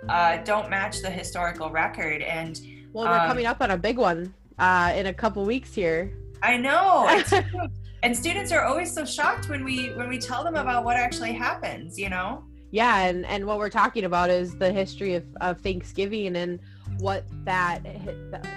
uh, 0.09 0.37
don't 0.37 0.69
match 0.69 1.01
the 1.01 1.09
historical 1.09 1.69
record. 1.69 2.21
And 2.21 2.59
well, 2.93 3.05
we're 3.05 3.19
um, 3.19 3.27
coming 3.27 3.45
up 3.45 3.61
on 3.61 3.71
a 3.71 3.77
big 3.77 3.97
one 3.97 4.33
uh, 4.59 4.93
in 4.95 5.07
a 5.07 5.13
couple 5.13 5.45
weeks 5.45 5.73
here. 5.73 6.13
I 6.43 6.57
know. 6.57 7.21
and 8.03 8.15
students 8.15 8.51
are 8.51 8.63
always 8.63 8.93
so 8.93 9.05
shocked 9.05 9.49
when 9.49 9.63
we 9.63 9.89
when 9.93 10.09
we 10.09 10.17
tell 10.17 10.43
them 10.43 10.55
about 10.55 10.83
what 10.83 10.97
actually 10.97 11.33
happens. 11.33 11.99
You 11.99 12.09
know. 12.09 12.43
Yeah, 12.71 13.01
and 13.01 13.25
and 13.25 13.45
what 13.45 13.57
we're 13.57 13.69
talking 13.69 14.05
about 14.05 14.29
is 14.29 14.55
the 14.57 14.71
history 14.71 15.15
of, 15.15 15.25
of 15.41 15.59
Thanksgiving 15.59 16.35
and 16.37 16.59
what 16.99 17.25
that 17.45 17.79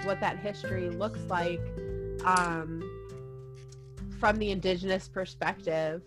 what 0.03 0.19
that 0.21 0.39
history 0.39 0.89
looks 0.89 1.19
like 1.29 1.59
um, 2.23 2.81
from 4.19 4.37
the 4.37 4.51
indigenous 4.51 5.07
perspective. 5.07 6.01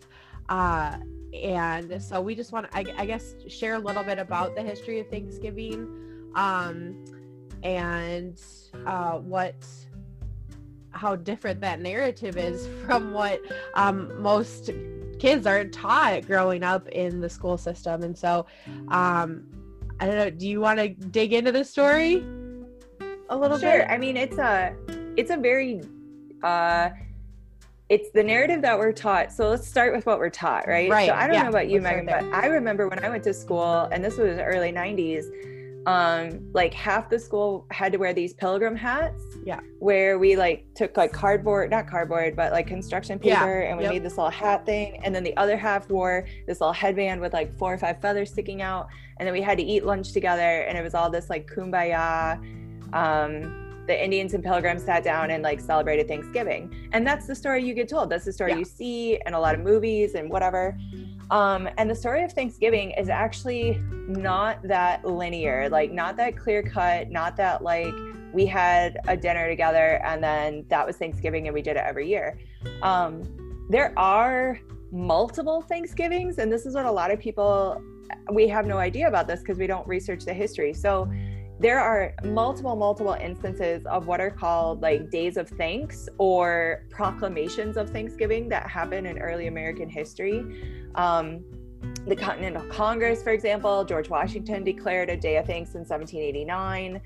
Uh, 0.49 0.97
and 1.35 2.03
so 2.03 2.21
we 2.21 2.35
just 2.35 2.53
want 2.53 2.71
to, 2.71 2.77
I, 2.77 2.85
I, 2.97 3.07
guess, 3.07 3.35
share 3.49 3.75
a 3.75 3.79
little 3.79 4.03
bit 4.03 4.19
about 4.19 4.55
the 4.55 4.63
history 4.63 4.99
of 5.01 5.09
Thanksgiving 5.09 6.31
um, 6.35 7.05
and 7.63 8.41
uh, 8.87 9.19
what 9.19 9.55
how 10.91 11.15
different 11.15 11.61
that 11.61 11.81
narrative 11.81 12.37
is 12.37 12.67
from 12.87 13.13
what 13.13 13.41
um, 13.75 14.21
most 14.21 14.71
kids 15.19 15.47
are 15.47 15.65
taught 15.65 16.27
growing 16.27 16.63
up 16.63 16.89
in 16.89 17.21
the 17.21 17.29
school 17.29 17.59
system. 17.59 18.03
And 18.03 18.17
so 18.17 18.47
um, 18.89 19.45
I 20.01 20.07
don't 20.07 20.17
know. 20.17 20.31
Do 20.31 20.49
you 20.49 20.61
want 20.61 20.79
to 20.79 20.89
dig 20.89 21.33
into 21.33 21.53
the 21.53 21.65
story 21.65 22.25
a 23.29 23.37
little 23.37 23.59
sure. 23.59 23.71
bit? 23.71 23.77
Sure. 23.81 23.91
I 23.91 23.99
mean, 23.99 24.17
it's 24.17 24.39
a 24.39 24.75
it's 25.17 25.31
a 25.31 25.37
very 25.37 25.83
uh, 26.43 26.91
it's 27.89 28.11
the 28.11 28.23
narrative 28.23 28.63
that 28.63 28.79
we're 28.79 28.93
taught. 28.93 29.33
So 29.33 29.49
let's 29.49 29.67
start 29.67 29.95
with 29.95 30.05
what 30.05 30.19
we're 30.19 30.31
taught, 30.31 30.67
right? 30.67 30.91
Right. 30.91 31.09
So 31.09 31.15
I 31.15 31.27
don't 31.27 31.37
yeah. 31.37 31.45
know 31.45 31.49
about 31.49 31.69
you, 31.71 31.81
Megan, 31.81 32.07
but 32.07 32.25
I 32.35 32.47
remember 32.47 32.89
when 32.89 33.03
I 33.03 33.09
went 33.09 33.25
to 33.25 33.35
school, 33.35 33.89
and 33.93 34.05
this 34.05 34.19
was 34.19 34.39
early 34.39 34.73
'90s. 34.73 35.25
Um, 35.87 36.51
like 36.53 36.75
half 36.75 37.09
the 37.09 37.19
school 37.19 37.65
had 37.71 37.93
to 37.93 37.99
wear 37.99 38.13
these 38.13 38.35
pilgrim 38.35 38.77
hats. 38.77 39.23
Yeah. 39.43 39.61
Where 39.79 40.19
we 40.19 40.37
like 40.37 40.67
took 40.75 40.99
like 40.99 41.13
cardboard, 41.13 41.71
not 41.71 41.89
cardboard, 41.89 42.37
but 42.37 42.53
like 42.53 42.67
construction 42.67 43.19
paper, 43.19 43.63
yeah. 43.63 43.69
and 43.71 43.79
we 43.79 43.85
yep. 43.85 43.95
made 43.95 44.03
this 44.03 44.19
little 44.19 44.31
hat 44.31 44.67
thing. 44.67 45.01
And 45.03 45.15
then 45.15 45.25
the 45.25 45.35
other 45.39 45.57
half 45.57 45.89
wore 45.89 46.27
this 46.47 46.61
little 46.61 46.75
headband 46.75 47.23
with 47.23 47.33
like 47.33 47.57
four 47.57 47.73
or 47.73 47.79
five 47.79 48.03
feathers 48.03 48.31
sticking 48.31 48.61
out. 48.61 48.89
And 49.19 49.27
then 49.27 49.33
we 49.33 49.41
had 49.41 49.57
to 49.57 49.65
eat 49.65 49.87
lunch 49.87 50.13
together, 50.13 50.61
and 50.61 50.77
it 50.77 50.83
was 50.83 50.95
all 50.95 51.09
this 51.09 51.31
like 51.31 51.47
kumbaya. 51.47 52.37
Um, 52.93 53.68
the 53.89 54.05
Indians 54.05 54.35
and 54.35 54.45
Pilgrims 54.45 54.85
sat 54.85 55.03
down 55.03 55.31
and 55.31 55.43
like 55.43 55.59
celebrated 55.59 56.07
Thanksgiving. 56.07 56.73
And 56.93 57.05
that's 57.05 57.27
the 57.27 57.35
story 57.35 57.65
you 57.65 57.75
get 57.75 57.89
told. 57.89 58.11
That's 58.11 58.25
the 58.27 58.33
story 58.33 58.53
yeah. 58.53 58.59
you 58.59 58.65
see 58.65 59.21
in 59.27 59.35
a 59.35 59.41
lot 59.41 59.55
of 59.57 59.61
movies 59.61 60.15
and 60.15 60.31
whatever. 60.31 60.79
Um, 61.31 61.69
and 61.77 61.91
the 61.91 61.95
story 61.95 62.23
of 62.23 62.33
Thanksgiving 62.33 62.93
is 62.93 63.09
actually 63.09 63.83
not 64.07 64.63
that 64.63 65.05
linear, 65.05 65.69
like 65.69 65.91
not 65.91 66.17
that 66.19 66.37
clear 66.37 66.63
cut, 66.63 67.11
not 67.11 67.37
that 67.37 67.63
like 67.63 67.95
we 68.33 68.47
had 68.47 68.99
a 69.09 69.17
dinner 69.17 69.49
together 69.49 70.01
and 70.05 70.23
then 70.23 70.65
that 70.69 70.87
was 70.87 70.97
Thanksgiving 70.97 71.49
and 71.49 71.55
we 71.55 71.63
did 71.63 71.77
it 71.77 71.83
every 71.85 72.09
year. 72.09 72.39
Um, 72.83 73.25
there 73.69 73.99
are 73.99 74.61
multiple 74.91 75.61
Thanksgivings, 75.63 76.39
and 76.39 76.51
this 76.51 76.65
is 76.65 76.75
what 76.75 76.87
a 76.87 76.91
lot 76.91 77.11
of 77.11 77.19
people 77.19 77.83
we 78.33 78.49
have 78.49 78.67
no 78.67 78.79
idea 78.79 79.07
about 79.07 79.27
this 79.27 79.41
because 79.41 79.59
we 79.59 79.67
don't 79.67 79.87
research 79.87 80.25
the 80.25 80.33
history. 80.33 80.73
So 80.73 81.11
there 81.61 81.81
are 81.81 82.15
multiple, 82.25 82.77
multiple 82.77 83.15
instances 83.15 83.85
of 83.87 84.07
what 84.07 84.21
are 84.21 84.31
called 84.31 84.81
like 84.81 85.11
days 85.11 85.37
of 85.37 85.49
thanks 85.49 86.09
or 86.19 86.85
proclamations 86.91 87.77
of 87.77 87.91
Thanksgiving 87.91 88.49
that 88.51 88.71
happen 88.71 89.07
in 89.07 89.19
early 89.19 89.49
American 89.49 89.89
history. 89.89 90.45
Um, 90.95 91.45
the 92.07 92.15
Continental 92.15 92.65
Congress, 92.71 93.23
for 93.23 93.31
example, 93.31 93.85
George 93.85 94.09
Washington 94.09 94.63
declared 94.63 95.11
a 95.11 95.17
day 95.17 95.37
of 95.37 95.47
thanks 95.47 95.75
in 95.75 95.81
1789. 95.81 97.01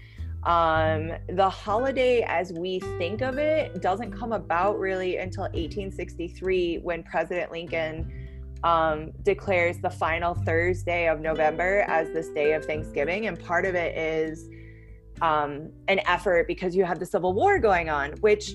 Um, 0.45 1.13
the 1.35 1.49
holiday, 1.49 2.23
as 2.23 2.53
we 2.53 2.81
think 2.99 3.23
of 3.23 3.39
it, 3.39 3.81
doesn't 3.81 4.13
come 4.13 4.33
about 4.33 4.79
really 4.79 5.19
until 5.19 5.45
1863 5.45 6.79
when 6.79 7.03
President 7.05 7.53
Lincoln 7.53 8.22
um, 8.65 9.13
declares 9.23 9.79
the 9.79 9.91
final 9.91 10.35
Thursday 10.35 11.09
of 11.09 11.21
November 11.21 11.85
as 11.89 12.11
this 12.11 12.29
day 12.29 12.53
of 12.55 12.65
Thanksgiving. 12.65 13.27
And 13.27 13.39
part 13.39 13.65
of 13.65 13.75
it 13.75 13.97
is 13.97 14.49
um, 15.21 15.71
an 15.89 16.01
effort 16.07 16.47
because 16.47 16.75
you 16.75 16.85
have 16.85 16.99
the 16.99 17.07
Civil 17.07 17.33
War 17.33 17.59
going 17.59 17.89
on, 17.89 18.13
which 18.21 18.55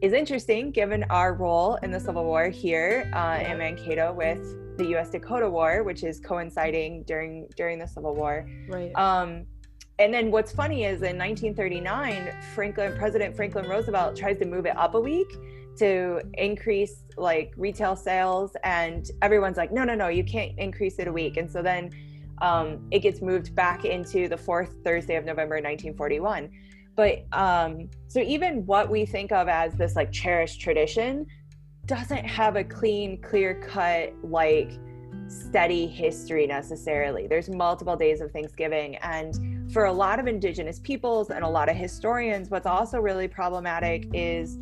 is 0.00 0.12
interesting 0.12 0.70
given 0.70 1.04
our 1.10 1.34
role 1.34 1.76
in 1.82 1.90
the 1.90 2.00
Civil 2.00 2.24
War 2.24 2.48
here 2.48 3.10
uh, 3.14 3.42
in 3.44 3.58
Mankato 3.58 4.12
with 4.12 4.76
the 4.78 4.86
U.S. 4.90 5.10
Dakota 5.10 5.50
War, 5.50 5.82
which 5.82 6.04
is 6.04 6.20
coinciding 6.20 7.02
during 7.02 7.48
during 7.56 7.78
the 7.78 7.86
Civil 7.86 8.14
War. 8.14 8.48
Right. 8.68 8.92
Um, 8.94 9.44
and 9.98 10.14
then 10.14 10.30
what's 10.30 10.52
funny 10.52 10.84
is 10.84 11.02
in 11.02 11.18
1939, 11.18 12.32
Franklin 12.54 12.96
President 12.96 13.34
Franklin 13.34 13.68
Roosevelt 13.68 14.16
tries 14.16 14.38
to 14.38 14.44
move 14.44 14.66
it 14.66 14.76
up 14.76 14.94
a 14.94 15.00
week 15.00 15.28
to 15.78 16.22
increase 16.34 17.02
like 17.16 17.52
retail 17.56 17.96
sales 17.96 18.56
and 18.64 19.10
everyone's 19.22 19.56
like 19.56 19.72
no 19.72 19.84
no 19.84 19.94
no 19.94 20.08
you 20.08 20.24
can't 20.24 20.56
increase 20.58 20.98
it 20.98 21.08
a 21.08 21.12
week. 21.12 21.36
And 21.36 21.50
so 21.50 21.62
then 21.62 21.90
um, 22.40 22.86
it 22.90 23.00
gets 23.00 23.20
moved 23.20 23.54
back 23.54 23.84
into 23.84 24.28
the 24.28 24.36
fourth 24.36 24.76
thursday 24.84 25.16
of 25.16 25.24
november 25.24 25.56
1941 25.56 26.48
but 26.98 27.26
um, 27.30 27.88
so 28.08 28.18
even 28.18 28.66
what 28.66 28.90
we 28.90 29.06
think 29.06 29.30
of 29.30 29.46
as 29.46 29.72
this 29.74 29.94
like 29.94 30.10
cherished 30.10 30.60
tradition 30.60 31.26
doesn't 31.86 32.24
have 32.24 32.56
a 32.56 32.64
clean 32.64 33.22
clear 33.22 33.54
cut 33.54 34.12
like 34.24 34.72
steady 35.28 35.86
history 35.86 36.44
necessarily. 36.44 37.28
There's 37.28 37.48
multiple 37.48 37.94
days 37.94 38.20
of 38.20 38.32
thanksgiving 38.32 38.96
and 38.96 39.72
for 39.72 39.84
a 39.84 39.92
lot 39.92 40.18
of 40.18 40.26
indigenous 40.26 40.80
peoples 40.80 41.30
and 41.30 41.44
a 41.44 41.48
lot 41.48 41.68
of 41.68 41.76
historians 41.76 42.50
what's 42.50 42.66
also 42.66 42.98
really 42.98 43.28
problematic 43.28 44.08
is 44.12 44.58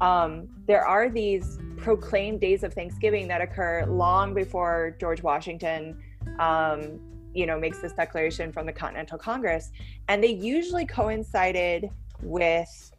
um, 0.00 0.48
there 0.66 0.84
are 0.84 1.08
these 1.08 1.58
proclaimed 1.76 2.40
days 2.40 2.62
of 2.62 2.74
Thanksgiving 2.74 3.28
that 3.28 3.40
occur 3.40 3.84
long 3.86 4.34
before 4.34 4.96
George 5.00 5.22
Washington, 5.22 5.98
um, 6.38 7.00
you 7.34 7.46
know, 7.46 7.58
makes 7.58 7.78
this 7.78 7.92
declaration 7.92 8.52
from 8.52 8.66
the 8.66 8.72
Continental 8.72 9.18
Congress, 9.18 9.70
and 10.08 10.22
they 10.22 10.32
usually 10.32 10.86
coincided 10.86 11.90
with 12.22 12.92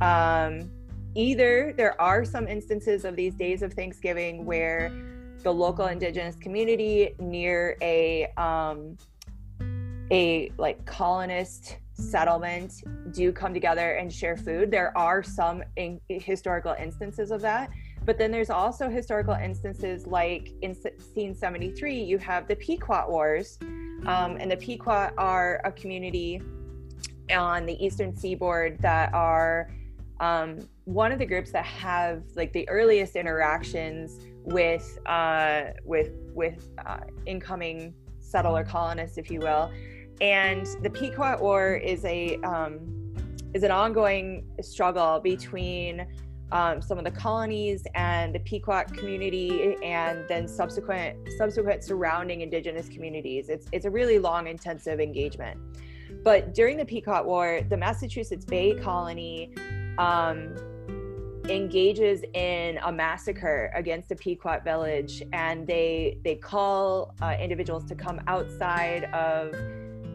um, 0.00 0.70
either 1.14 1.72
there 1.76 2.00
are 2.00 2.24
some 2.24 2.48
instances 2.48 3.04
of 3.04 3.16
these 3.16 3.34
days 3.34 3.62
of 3.62 3.72
Thanksgiving 3.72 4.44
where 4.44 4.92
the 5.42 5.52
local 5.52 5.86
indigenous 5.86 6.36
community 6.36 7.14
near 7.18 7.76
a 7.82 8.26
um, 8.36 8.96
a 10.10 10.50
like 10.58 10.84
colonist 10.84 11.78
settlement 11.94 12.82
do 13.12 13.32
come 13.32 13.54
together 13.54 13.92
and 13.92 14.12
share 14.12 14.36
food. 14.36 14.70
There 14.70 14.96
are 14.96 15.22
some 15.22 15.62
in, 15.76 16.00
historical 16.08 16.74
instances 16.78 17.30
of 17.30 17.40
that. 17.42 17.70
But 18.04 18.18
then 18.18 18.30
there's 18.30 18.50
also 18.50 18.90
historical 18.90 19.34
instances 19.34 20.06
like 20.06 20.48
in 20.60 20.70
1673, 20.70 22.02
you 22.02 22.18
have 22.18 22.46
the 22.46 22.56
Pequot 22.56 23.08
Wars. 23.08 23.58
Um, 24.06 24.36
and 24.38 24.50
the 24.50 24.56
Pequot 24.56 25.12
are 25.16 25.62
a 25.64 25.72
community 25.72 26.42
on 27.34 27.64
the 27.64 27.82
eastern 27.82 28.14
seaboard 28.14 28.78
that 28.80 29.14
are 29.14 29.70
um, 30.20 30.58
one 30.84 31.12
of 31.12 31.18
the 31.18 31.26
groups 31.26 31.50
that 31.52 31.64
have 31.64 32.22
like 32.36 32.52
the 32.52 32.68
earliest 32.68 33.16
interactions 33.16 34.20
with 34.44 34.98
uh, 35.06 35.70
with 35.84 36.12
with 36.34 36.68
uh, 36.84 37.00
incoming 37.26 37.94
settler 38.20 38.64
colonists, 38.64 39.16
if 39.16 39.30
you 39.30 39.40
will. 39.40 39.72
And 40.20 40.66
the 40.82 40.90
Pequot 40.90 41.38
War 41.40 41.74
is 41.74 42.04
a 42.04 42.36
um, 42.42 42.80
is 43.52 43.62
an 43.62 43.70
ongoing 43.70 44.44
struggle 44.60 45.20
between 45.20 46.06
um, 46.52 46.80
some 46.80 46.98
of 46.98 47.04
the 47.04 47.10
colonies 47.10 47.84
and 47.94 48.34
the 48.34 48.38
Pequot 48.40 48.84
community, 48.96 49.76
and 49.82 50.24
then 50.28 50.46
subsequent 50.46 51.16
subsequent 51.36 51.82
surrounding 51.82 52.42
Indigenous 52.42 52.88
communities. 52.88 53.48
It's 53.48 53.66
it's 53.72 53.86
a 53.86 53.90
really 53.90 54.18
long, 54.18 54.46
intensive 54.46 55.00
engagement. 55.00 55.58
But 56.22 56.54
during 56.54 56.76
the 56.76 56.84
Pequot 56.84 57.24
War, 57.24 57.60
the 57.68 57.76
Massachusetts 57.76 58.44
Bay 58.44 58.74
Colony 58.74 59.52
um, 59.98 60.54
engages 61.48 62.22
in 62.34 62.78
a 62.84 62.92
massacre 62.92 63.70
against 63.74 64.10
a 64.12 64.16
Pequot 64.16 64.60
village, 64.64 65.22
and 65.32 65.66
they 65.66 66.18
they 66.24 66.36
call 66.36 67.14
uh, 67.20 67.36
individuals 67.40 67.84
to 67.86 67.94
come 67.94 68.20
outside 68.26 69.04
of 69.12 69.54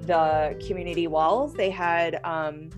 the 0.10 0.60
community 0.66 1.06
walls. 1.08 1.54
They 1.54 1.70
had 1.70 2.20
um, 2.24 2.70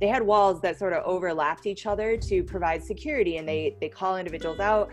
they 0.00 0.06
had 0.06 0.22
walls 0.22 0.60
that 0.60 0.78
sort 0.78 0.92
of 0.92 1.02
overlapped 1.04 1.64
each 1.66 1.86
other 1.86 2.16
to 2.18 2.44
provide 2.44 2.84
security, 2.84 3.38
and 3.38 3.48
they 3.48 3.76
they 3.80 3.88
call 3.88 4.18
individuals 4.18 4.60
out. 4.60 4.90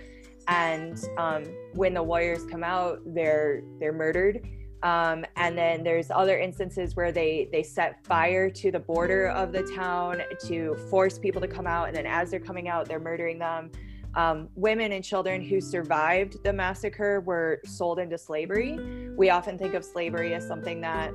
And 0.48 0.98
um, 1.18 1.44
when 1.74 1.94
the 1.94 2.02
warriors 2.02 2.46
come 2.46 2.64
out, 2.64 3.02
they're 3.06 3.62
they're 3.80 3.94
murdered. 3.94 4.48
Um, 4.84 5.26
and 5.36 5.56
then 5.56 5.84
there's 5.84 6.10
other 6.10 6.40
instances 6.40 6.96
where 6.96 7.12
they 7.12 7.50
they 7.52 7.62
set 7.62 8.04
fire 8.06 8.50
to 8.50 8.72
the 8.72 8.80
border 8.80 9.28
of 9.28 9.52
the 9.52 9.64
town 9.76 10.22
to 10.48 10.76
force 10.90 11.20
people 11.20 11.42
to 11.42 11.48
come 11.48 11.68
out, 11.68 11.90
and 11.90 11.96
then 11.96 12.06
as 12.08 12.32
they're 12.32 12.40
coming 12.40 12.70
out, 12.70 12.88
they're 12.88 13.00
murdering 13.00 13.38
them. 13.38 13.70
Um, 14.16 14.50
women 14.56 14.94
and 14.94 15.04
children 15.04 15.42
who 15.42 15.60
survived 15.62 16.44
the 16.44 16.54
massacre 16.54 17.20
were 17.22 17.62
sold 17.66 18.00
into 18.00 18.18
slavery. 18.18 18.78
We 19.18 19.30
often 19.30 19.58
think 19.58 19.74
of 19.74 19.84
slavery 19.86 20.34
as 20.34 20.46
something 20.48 20.82
that 20.82 21.14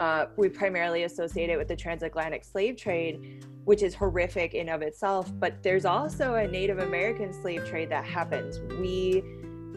uh, 0.00 0.26
we 0.36 0.48
primarily 0.48 1.04
associate 1.04 1.50
it 1.50 1.56
with 1.56 1.68
the 1.68 1.76
transatlantic 1.76 2.44
slave 2.44 2.76
trade, 2.76 3.44
which 3.64 3.82
is 3.82 3.94
horrific 3.94 4.54
in 4.54 4.68
of 4.68 4.82
itself. 4.82 5.30
But 5.38 5.62
there's 5.62 5.84
also 5.84 6.34
a 6.34 6.46
Native 6.46 6.78
American 6.78 7.32
slave 7.32 7.64
trade 7.66 7.90
that 7.90 8.04
happens. 8.04 8.60
We, 8.80 9.22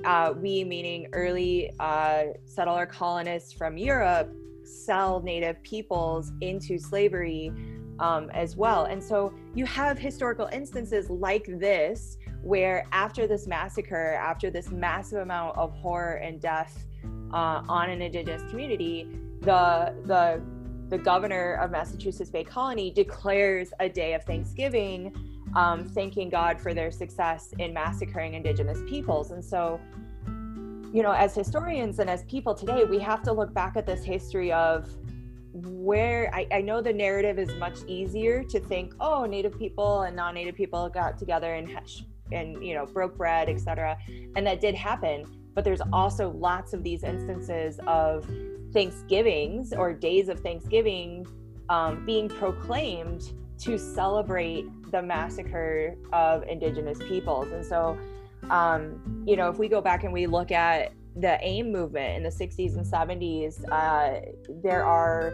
uh, 0.06 0.34
we 0.36 0.64
meaning 0.64 1.08
early 1.14 1.74
uh, 1.80 2.24
settler 2.46 2.86
colonists 2.86 3.52
from 3.52 3.78
Europe, 3.78 4.32
sell 4.64 5.22
Native 5.22 5.62
peoples 5.64 6.32
into 6.42 6.78
slavery 6.78 7.52
um, 8.00 8.30
as 8.32 8.56
well. 8.56 8.86
And 8.86 9.04
so 9.04 9.34
you 9.56 9.66
have 9.66 9.98
historical 9.98 10.48
instances 10.52 11.10
like 11.10 11.46
this, 11.60 12.18
where 12.44 12.86
after 12.92 13.28
this 13.28 13.46
massacre, 13.46 14.14
after 14.14 14.50
this 14.50 14.72
massive 14.72 15.20
amount 15.20 15.58
of 15.58 15.72
horror 15.74 16.16
and 16.16 16.42
death 16.42 16.86
uh, 17.34 17.62
on 17.68 17.90
an 17.90 18.02
indigenous 18.02 18.42
community, 18.50 19.08
the 19.42 19.94
the 20.06 20.42
the 20.90 20.98
governor 20.98 21.54
of 21.56 21.72
Massachusetts 21.72 22.30
Bay 22.30 22.44
Colony 22.44 22.92
declares 22.92 23.72
a 23.80 23.88
day 23.88 24.14
of 24.14 24.24
Thanksgiving, 24.24 25.16
um, 25.56 25.86
thanking 25.86 26.30
God 26.30 26.60
for 26.60 26.74
their 26.74 26.92
success 26.92 27.54
in 27.60 27.74
massacring 27.74 28.34
Indigenous 28.34 28.80
peoples. 28.90 29.32
And 29.32 29.44
so, 29.44 29.80
you 30.94 31.02
know, 31.02 31.14
as 31.14 31.34
historians 31.34 32.00
and 32.00 32.10
as 32.10 32.26
people 32.26 32.54
today, 32.54 32.84
we 32.84 33.00
have 33.00 33.24
to 33.24 33.32
look 33.32 33.54
back 33.54 33.78
at 33.78 33.86
this 33.86 34.04
history 34.04 34.52
of 34.52 34.90
where 35.54 36.30
I, 36.36 36.46
I 36.52 36.62
know 36.62 36.82
the 36.82 36.92
narrative 36.92 37.40
is 37.40 37.54
much 37.56 37.80
easier 37.88 38.44
to 38.44 38.60
think, 38.60 38.94
oh, 39.00 39.26
Native 39.26 39.58
people 39.58 40.02
and 40.02 40.14
non-Native 40.14 40.56
people 40.56 40.90
got 40.90 41.18
together 41.18 41.54
and 41.54 41.70
and 42.34 42.64
you 42.64 42.74
know 42.74 42.86
broke 42.86 43.18
bread, 43.18 43.48
etc. 43.48 43.98
And 44.36 44.46
that 44.46 44.60
did 44.60 44.76
happen. 44.76 45.26
But 45.54 45.64
there's 45.64 45.82
also 45.94 46.32
lots 46.32 46.74
of 46.74 46.84
these 46.84 47.04
instances 47.04 47.80
of 47.88 48.26
Thanksgivings 48.74 49.74
or 49.74 49.94
days 49.94 50.30
of 50.30 50.40
Thanksgiving 50.40 51.26
um, 51.70 52.06
being 52.06 52.30
proclaimed 52.30 53.32
to 53.60 53.78
celebrate 53.78 54.66
the 54.92 55.02
massacre 55.02 55.96
of 56.12 56.44
indigenous 56.44 56.98
peoples. 57.00 57.52
And 57.52 57.66
so, 57.66 57.98
um, 58.50 59.24
you 59.26 59.36
know, 59.36 59.50
if 59.50 59.58
we 59.58 59.68
go 59.68 59.82
back 59.82 60.04
and 60.04 60.12
we 60.12 60.26
look 60.26 60.52
at 60.52 60.94
the 61.16 61.38
AIM 61.42 61.72
movement 61.72 62.18
in 62.18 62.24
the 62.24 62.30
60s 62.30 62.76
and 62.76 62.86
70s, 62.86 63.64
uh, 63.72 64.22
there 64.64 64.84
are 64.84 65.34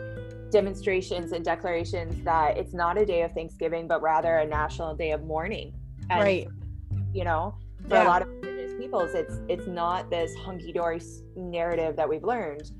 demonstrations 0.52 1.32
and 1.32 1.44
declarations 1.44 2.24
that 2.24 2.58
it's 2.58 2.74
not 2.74 2.98
a 2.98 3.06
day 3.06 3.22
of 3.22 3.32
Thanksgiving, 3.34 3.88
but 3.88 4.02
rather 4.02 4.38
a 4.38 4.46
national 4.46 4.96
day 4.96 5.12
of 5.12 5.24
mourning. 5.24 5.74
And, 6.10 6.22
right. 6.22 6.48
You 7.14 7.24
know, 7.24 7.56
for 7.88 7.96
yeah. 7.96 8.04
a 8.04 8.08
lot 8.08 8.22
of 8.22 8.30
indigenous 8.30 8.74
peoples, 8.78 9.12
it's 9.14 9.40
it's 9.48 9.68
not 9.68 10.10
this 10.10 10.36
hunky 10.36 10.72
dory 10.72 11.02
narrative 11.36 11.96
that 11.96 12.08
we've 12.08 12.24
learned. 12.24 12.72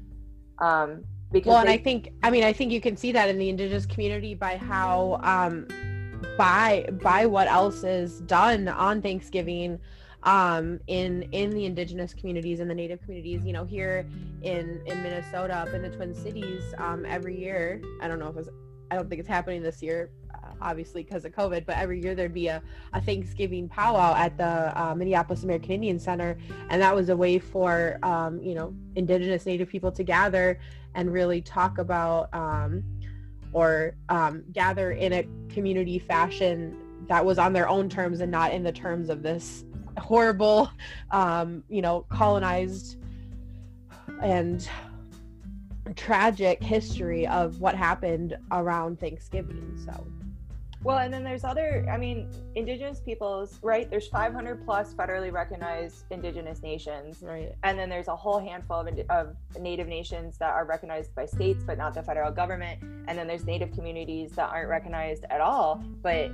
Um, 0.60 1.04
because 1.32 1.50
well, 1.50 1.64
they- 1.64 1.72
and 1.72 1.80
I 1.80 1.84
think 1.84 2.12
I 2.24 2.30
mean 2.30 2.44
I 2.44 2.54
think 2.54 2.72
you 2.72 2.82
can 2.82 2.96
see 2.98 3.12
that 3.12 3.30
in 3.30 3.38
the 3.38 3.50
indigenous 3.50 3.86
community 3.86 4.34
by 4.34 4.58
how 4.58 5.20
um, 5.24 5.68
by 6.38 6.88
by 7.02 7.26
what 7.26 7.48
else 7.48 7.84
is 7.84 8.22
done 8.22 8.68
on 8.68 9.02
Thanksgiving 9.02 9.80
um, 10.24 10.80
in 10.88 11.24
in 11.32 11.50
the 11.52 11.66
indigenous 11.66 12.14
communities 12.14 12.60
and 12.60 12.70
the 12.70 12.76
native 12.76 13.02
communities. 13.02 13.42
You 13.44 13.54
know 13.54 13.66
here 13.66 14.08
in 14.44 14.82
in 14.86 15.02
minnesota 15.02 15.56
up 15.56 15.70
in 15.70 15.82
the 15.82 15.90
twin 15.90 16.14
cities 16.14 16.62
um, 16.78 17.06
every 17.08 17.40
year 17.40 17.82
i 18.02 18.08
don't 18.08 18.20
know 18.20 18.28
if 18.28 18.38
it's 18.38 18.50
i 18.92 18.96
don't 18.96 19.10
think 19.10 19.20
it's 19.20 19.28
happening 19.28 19.64
this 19.64 19.82
year 19.82 20.12
obviously 20.62 21.04
because 21.04 21.26
of 21.26 21.32
COVID, 21.34 21.66
but 21.66 21.78
every 21.78 22.02
year 22.02 22.16
there'd 22.16 22.34
be 22.34 22.48
a, 22.48 22.62
a 22.94 23.02
Thanksgiving 23.02 23.68
powwow 23.70 24.16
at 24.16 24.38
the 24.38 24.74
uh, 24.82 24.96
Minneapolis 24.96 25.44
American 25.44 25.72
Indian 25.72 26.00
Center. 26.00 26.38
And 26.70 26.82
that 26.82 26.96
was 26.96 27.10
a 27.10 27.18
way 27.18 27.40
for, 27.40 28.00
um, 28.04 28.42
you 28.42 28.56
know, 28.56 28.74
indigenous 28.96 29.46
native 29.46 29.70
people 29.70 29.92
to 29.92 30.04
gather 30.04 30.60
and 30.96 31.12
really 31.12 31.42
talk 31.42 31.78
about 31.78 32.34
um, 32.34 32.84
or 33.54 33.96
um, 34.10 34.44
gather 34.52 34.92
in 34.92 35.14
a 35.14 35.28
community 35.50 36.00
fashion 36.00 36.78
that 37.08 37.24
was 37.24 37.38
on 37.38 37.54
their 37.54 37.70
own 37.70 37.90
terms 37.90 38.20
and 38.20 38.32
not 38.32 38.52
in 38.52 38.64
the 38.64 38.72
terms 38.72 39.10
of 39.10 39.24
this 39.24 39.64
horrible, 39.98 40.70
um, 41.12 41.64
you 41.70 41.82
know, 41.82 42.06
colonized 42.10 42.98
and 44.22 44.70
tragic 45.96 46.62
history 46.62 47.26
of 47.28 47.60
what 47.60 47.76
happened 47.76 48.38
around 48.52 49.00
Thanksgiving. 49.00 49.80
So 49.86 50.06
well, 50.88 51.00
and 51.00 51.14
then 51.14 51.22
there's 51.22 51.44
other, 51.44 51.86
I 51.92 51.98
mean, 51.98 52.30
indigenous 52.56 53.02
peoples, 53.02 53.60
right? 53.62 53.90
There's 53.90 54.08
500 54.08 54.64
plus 54.64 54.94
federally 54.94 55.34
recognized 55.34 56.06
indigenous 56.12 56.64
nations. 56.64 57.22
Right. 57.22 57.54
And 57.64 57.78
then 57.78 57.90
there's 57.90 58.08
a 58.08 58.16
whole 58.16 58.40
handful 58.40 58.80
of, 58.80 58.88
of 59.10 59.36
native 59.60 59.90
nations 59.90 60.38
that 60.38 60.52
are 60.52 60.64
recognized 60.64 61.14
by 61.14 61.26
states, 61.26 61.62
but 61.68 61.78
not 61.78 61.94
the 61.94 62.02
federal 62.02 62.32
government. 62.32 62.82
And 63.10 63.18
then 63.18 63.28
there's 63.28 63.44
native 63.44 63.74
communities 63.74 64.32
that 64.38 64.50
aren't 64.50 64.70
recognized 64.70 65.26
at 65.30 65.42
all, 65.42 65.84
but 66.02 66.32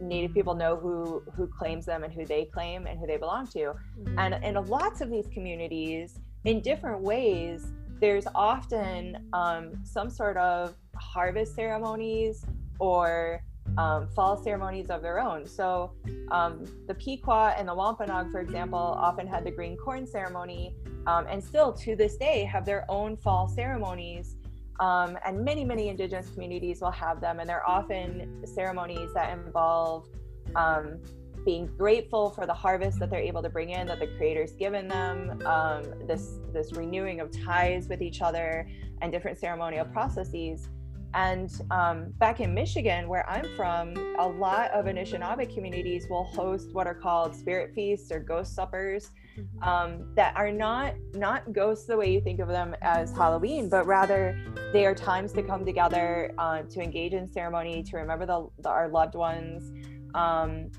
native 0.00 0.32
people 0.32 0.54
know 0.54 0.76
who 0.76 1.22
who 1.36 1.46
claims 1.46 1.84
them 1.84 2.02
and 2.02 2.10
who 2.10 2.24
they 2.24 2.46
claim 2.46 2.86
and 2.86 2.98
who 2.98 3.06
they 3.06 3.18
belong 3.18 3.48
to. 3.48 3.58
Mm-hmm. 3.58 4.18
And 4.18 4.42
in 4.42 4.54
lots 4.64 5.02
of 5.02 5.10
these 5.10 5.26
communities, 5.26 6.18
in 6.44 6.62
different 6.62 7.02
ways, 7.02 7.70
there's 8.00 8.26
often 8.34 9.28
um, 9.34 9.72
some 9.84 10.08
sort 10.08 10.38
of 10.38 10.74
harvest 10.96 11.54
ceremonies 11.54 12.46
or 12.78 13.42
um, 13.78 14.08
fall 14.08 14.36
ceremonies 14.36 14.90
of 14.90 15.02
their 15.02 15.20
own. 15.20 15.46
So 15.46 15.92
um, 16.30 16.64
the 16.86 16.94
Pequot 16.94 17.54
and 17.58 17.68
the 17.68 17.74
Wampanoag, 17.74 18.30
for 18.30 18.40
example, 18.40 18.78
often 18.78 19.26
had 19.26 19.44
the 19.44 19.50
green 19.50 19.76
corn 19.76 20.06
ceremony, 20.06 20.74
um, 21.06 21.26
and 21.28 21.42
still 21.42 21.72
to 21.72 21.96
this 21.96 22.16
day 22.16 22.44
have 22.44 22.64
their 22.64 22.84
own 22.88 23.16
fall 23.16 23.48
ceremonies. 23.48 24.36
Um, 24.80 25.18
and 25.26 25.44
many, 25.44 25.64
many 25.64 25.88
indigenous 25.88 26.30
communities 26.30 26.80
will 26.80 26.90
have 26.90 27.20
them, 27.20 27.38
and 27.38 27.48
they're 27.48 27.68
often 27.68 28.42
ceremonies 28.46 29.10
that 29.12 29.36
involve 29.38 30.08
um, 30.56 30.98
being 31.44 31.66
grateful 31.76 32.30
for 32.30 32.46
the 32.46 32.54
harvest 32.54 32.98
that 32.98 33.10
they're 33.10 33.20
able 33.20 33.42
to 33.42 33.50
bring 33.50 33.70
in, 33.70 33.86
that 33.88 33.98
the 33.98 34.06
Creator's 34.06 34.52
given 34.52 34.88
them, 34.88 35.40
um, 35.46 35.82
this 36.06 36.38
this 36.52 36.72
renewing 36.72 37.20
of 37.20 37.30
ties 37.30 37.88
with 37.88 38.00
each 38.00 38.22
other, 38.22 38.68
and 39.02 39.12
different 39.12 39.38
ceremonial 39.38 39.84
processes. 39.84 40.68
And 41.14 41.50
um, 41.70 42.12
back 42.18 42.40
in 42.40 42.54
Michigan, 42.54 43.08
where 43.08 43.28
I'm 43.28 43.46
from, 43.56 43.96
a 44.18 44.26
lot 44.26 44.70
of 44.70 44.84
Anishinaabe 44.84 45.52
communities 45.52 46.06
will 46.08 46.24
host 46.24 46.72
what 46.72 46.86
are 46.86 46.94
called 46.94 47.34
spirit 47.34 47.74
feasts 47.74 48.12
or 48.12 48.20
ghost 48.20 48.54
suppers. 48.54 49.10
mm-hmm. 49.36 49.68
um, 49.68 50.06
that 50.14 50.36
are 50.36 50.50
not 50.50 50.94
not 51.14 51.52
ghosts 51.52 51.86
the 51.86 51.96
way 51.96 52.10
you 52.10 52.20
think 52.20 52.40
of 52.40 52.48
them 52.48 52.74
as 52.82 53.12
Halloween, 53.12 53.68
but 53.68 53.86
rather 53.86 54.38
they 54.72 54.86
are 54.86 54.94
times 54.94 55.32
to 55.32 55.42
come 55.42 55.64
together 55.64 56.32
uh, 56.38 56.62
to 56.62 56.80
engage 56.80 57.12
in 57.12 57.28
ceremony, 57.28 57.82
to 57.84 57.96
remember 57.96 58.26
the, 58.26 58.48
the 58.58 58.68
our 58.68 58.88
loved 58.88 59.14
ones, 59.14 59.72
um, 60.14 60.70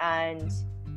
and 0.00 0.50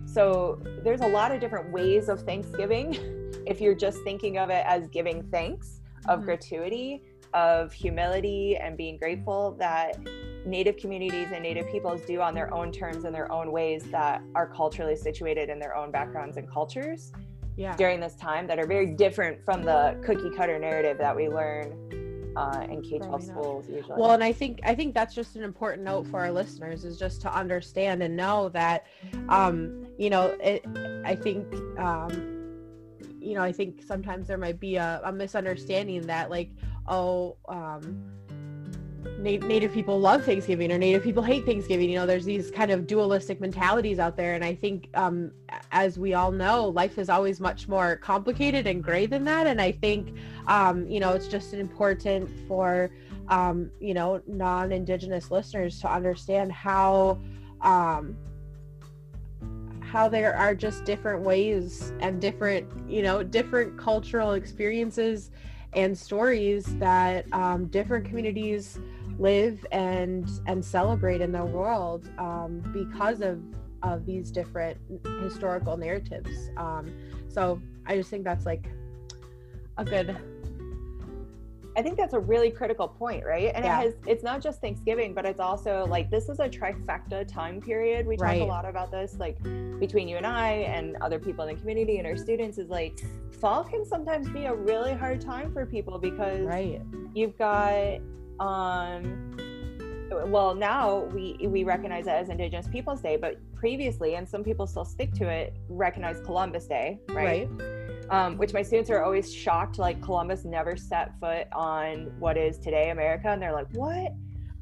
so 0.06 0.60
there's 0.84 1.02
a 1.02 1.08
lot 1.08 1.32
of 1.32 1.40
different 1.40 1.72
ways 1.72 2.10
of 2.10 2.22
Thanksgiving. 2.22 2.98
if 3.46 3.62
you're 3.62 3.76
just 3.76 4.00
thinking 4.04 4.38
of 4.38 4.50
it 4.50 4.64
as 4.66 4.88
giving 4.88 5.24
thanks, 5.30 5.82
of 6.08 6.20
mm-hmm. 6.20 6.26
gratuity, 6.26 7.04
of 7.34 7.72
humility, 7.72 8.58
and 8.58 8.78
being 8.78 8.98
grateful 8.98 9.56
that 9.60 9.98
Native 10.46 10.78
communities 10.78 11.28
and 11.34 11.44
Native 11.44 11.68
peoples 11.70 12.02
do 12.02 12.22
on 12.22 12.34
their 12.34 12.54
own 12.54 12.72
terms 12.72 13.04
and 13.04 13.14
their 13.14 13.32
own 13.32 13.52
ways 13.52 13.84
that 13.92 14.22
are 14.36 14.48
culturally 14.48 14.96
situated 14.96 15.50
in 15.50 15.60
their 15.60 15.76
own 15.76 15.92
backgrounds 15.92 16.38
and 16.38 16.50
cultures 16.50 17.12
yeah. 17.58 17.76
during 17.76 18.00
this 18.00 18.16
time 18.16 18.48
that 18.48 18.58
are 18.58 18.66
very 18.66 18.88
different 18.88 19.44
from 19.44 19.64
the 19.64 20.00
cookie 20.04 20.30
cutter 20.36 20.58
narrative 20.58 20.98
that 20.98 21.16
we 21.16 21.28
learn 21.28 22.34
uh, 22.38 22.66
in 22.70 22.82
K 22.82 23.00
twelve 23.00 23.24
schools 23.24 23.68
usually. 23.68 24.00
Well, 24.00 24.12
and 24.12 24.24
I 24.24 24.32
think 24.32 24.60
I 24.64 24.74
think 24.74 24.94
that's 24.94 25.14
just 25.14 25.36
an 25.36 25.44
important 25.44 25.84
note 25.84 26.08
for 26.08 26.22
our 26.22 26.32
listeners 26.32 26.86
is 26.86 26.98
just 26.98 27.22
to 27.22 27.36
understand 27.36 28.02
and 28.02 28.16
know 28.16 28.50
that, 28.50 28.88
um, 29.28 29.86
you 29.98 30.10
know, 30.10 30.38
it, 30.42 30.66
I 31.06 31.16
think. 31.16 31.46
Um, 31.78 32.36
you 33.22 33.36
know, 33.36 33.42
I 33.42 33.52
think 33.52 33.84
sometimes 33.86 34.28
there 34.28 34.38
might 34.38 34.62
be 34.62 34.78
a, 34.78 35.02
a 35.04 35.12
misunderstanding 35.12 36.08
that, 36.08 36.30
like, 36.30 36.52
oh, 36.90 37.38
um, 37.48 38.04
native 39.20 39.74
people 39.74 40.00
love 40.00 40.24
Thanksgiving 40.24 40.72
or 40.72 40.78
native 40.78 41.04
people 41.04 41.24
hate 41.24 41.46
Thanksgiving. 41.46 41.90
You 41.90 42.00
know, 42.00 42.06
there's 42.06 42.26
these 42.26 42.52
kind 42.52 42.72
of 42.72 42.88
dualistic 42.88 43.40
mentalities 43.40 44.00
out 44.00 44.16
there. 44.16 44.34
And 44.34 44.44
I 44.44 44.56
think, 44.56 44.90
um, 44.94 45.32
as 45.72 45.98
we 45.98 46.14
all 46.14 46.32
know, 46.32 46.68
life 46.68 46.98
is 46.98 47.10
always 47.10 47.40
much 47.40 47.68
more 47.68 47.98
complicated 47.98 48.68
and 48.68 48.84
gray 48.84 49.06
than 49.06 49.24
that. 49.26 49.48
And 49.48 49.62
I 49.62 49.72
think, 49.72 50.16
um, 50.48 50.88
you 50.88 51.00
know, 51.00 51.14
it's 51.14 51.28
just 51.28 51.54
important 51.54 52.30
for, 52.48 52.90
um, 53.30 53.72
you 53.80 53.94
know, 53.94 54.22
non 54.28 54.72
Indigenous 54.72 55.32
listeners 55.32 55.80
to 55.82 55.92
understand 55.92 56.52
how. 56.52 57.20
Um, 57.62 58.16
how 59.82 60.08
there 60.08 60.36
are 60.36 60.54
just 60.54 60.86
different 60.86 61.24
ways 61.24 61.94
and 62.00 62.22
different 62.22 62.68
you 62.88 63.02
know 63.02 63.24
different 63.24 63.76
cultural 63.76 64.34
experiences 64.34 65.32
and 65.74 65.98
stories 65.98 66.66
that 66.80 67.32
um, 67.34 67.68
different 67.68 68.06
communities 68.06 68.80
live 69.18 69.66
and 69.72 70.30
and 70.48 70.64
celebrate 70.64 71.22
in 71.22 71.32
the 71.32 71.44
world 71.44 72.10
um, 72.18 72.62
because 72.74 73.22
of 73.22 73.42
of 73.84 74.06
these 74.06 74.32
different 74.32 74.78
historical 75.22 75.78
narratives. 75.78 76.50
Um, 76.58 76.92
so 77.28 77.62
I 77.86 77.98
just 77.98 78.10
think 78.10 78.24
that's 78.24 78.46
like 78.46 78.70
a 79.78 79.86
good. 79.86 80.18
I 81.80 81.82
think 81.82 81.96
that's 81.96 82.14
a 82.14 82.20
really 82.20 82.52
critical 82.52 82.90
point, 82.90 83.26
right? 83.26 83.54
And 83.56 83.64
yeah. 83.64 83.80
it 83.80 83.84
has 83.86 83.94
it's 84.06 84.22
not 84.22 84.42
just 84.42 84.60
Thanksgiving, 84.60 85.14
but 85.14 85.26
it's 85.26 85.40
also 85.40 85.86
like 85.86 86.12
this 86.12 86.28
is 86.28 86.42
a 86.42 86.50
trifecta 86.50 87.26
time 87.26 87.62
period. 87.62 88.06
We 88.06 88.18
talk 88.18 88.28
right. 88.28 88.42
a 88.42 88.46
lot 88.46 88.66
about 88.66 88.92
this, 88.92 89.16
like 89.18 89.42
between 89.80 90.10
you 90.10 90.18
and 90.18 90.28
I 90.28 90.52
and 90.76 90.98
other 90.98 91.20
people 91.20 91.46
in 91.46 91.56
the 91.56 91.62
community 91.62 91.98
and 91.98 92.06
our 92.06 92.18
students, 92.18 92.58
is 92.58 92.68
like 92.68 93.00
fall 93.40 93.64
can 93.64 93.86
sometimes 93.86 94.28
be 94.30 94.44
a 94.44 94.54
really 94.54 94.94
hard 94.94 95.22
time 95.22 95.54
for 95.54 95.66
people 95.66 95.98
because 95.98 96.42
right. 96.42 96.82
you've 97.14 97.38
got 97.38 98.02
um, 98.42 99.38
well 100.26 100.54
now 100.54 101.06
we 101.14 101.38
we 101.48 101.64
recognize 101.64 102.08
it 102.08 102.12
as 102.12 102.28
indigenous 102.28 102.68
peoples 102.68 103.00
day 103.00 103.16
but 103.16 103.38
previously 103.56 104.16
and 104.16 104.28
some 104.28 104.44
people 104.44 104.68
still 104.68 104.84
stick 104.84 105.14
to 105.14 105.30
it 105.30 105.56
recognize 105.70 106.20
columbus 106.22 106.66
day 106.66 107.00
right, 107.10 107.48
right. 107.58 107.79
Um, 108.12 108.38
which 108.38 108.54
my 108.54 108.64
students 108.64 108.90
are 108.90 109.04
always 109.04 109.32
shocked 109.32 109.78
like 109.78 110.02
columbus 110.02 110.44
never 110.44 110.76
set 110.76 111.20
foot 111.20 111.46
on 111.54 112.12
what 112.20 112.38
is 112.38 112.58
today 112.58 112.90
america 112.90 113.28
and 113.30 113.42
they're 113.42 113.54
like 113.54 113.68
what 113.74 114.14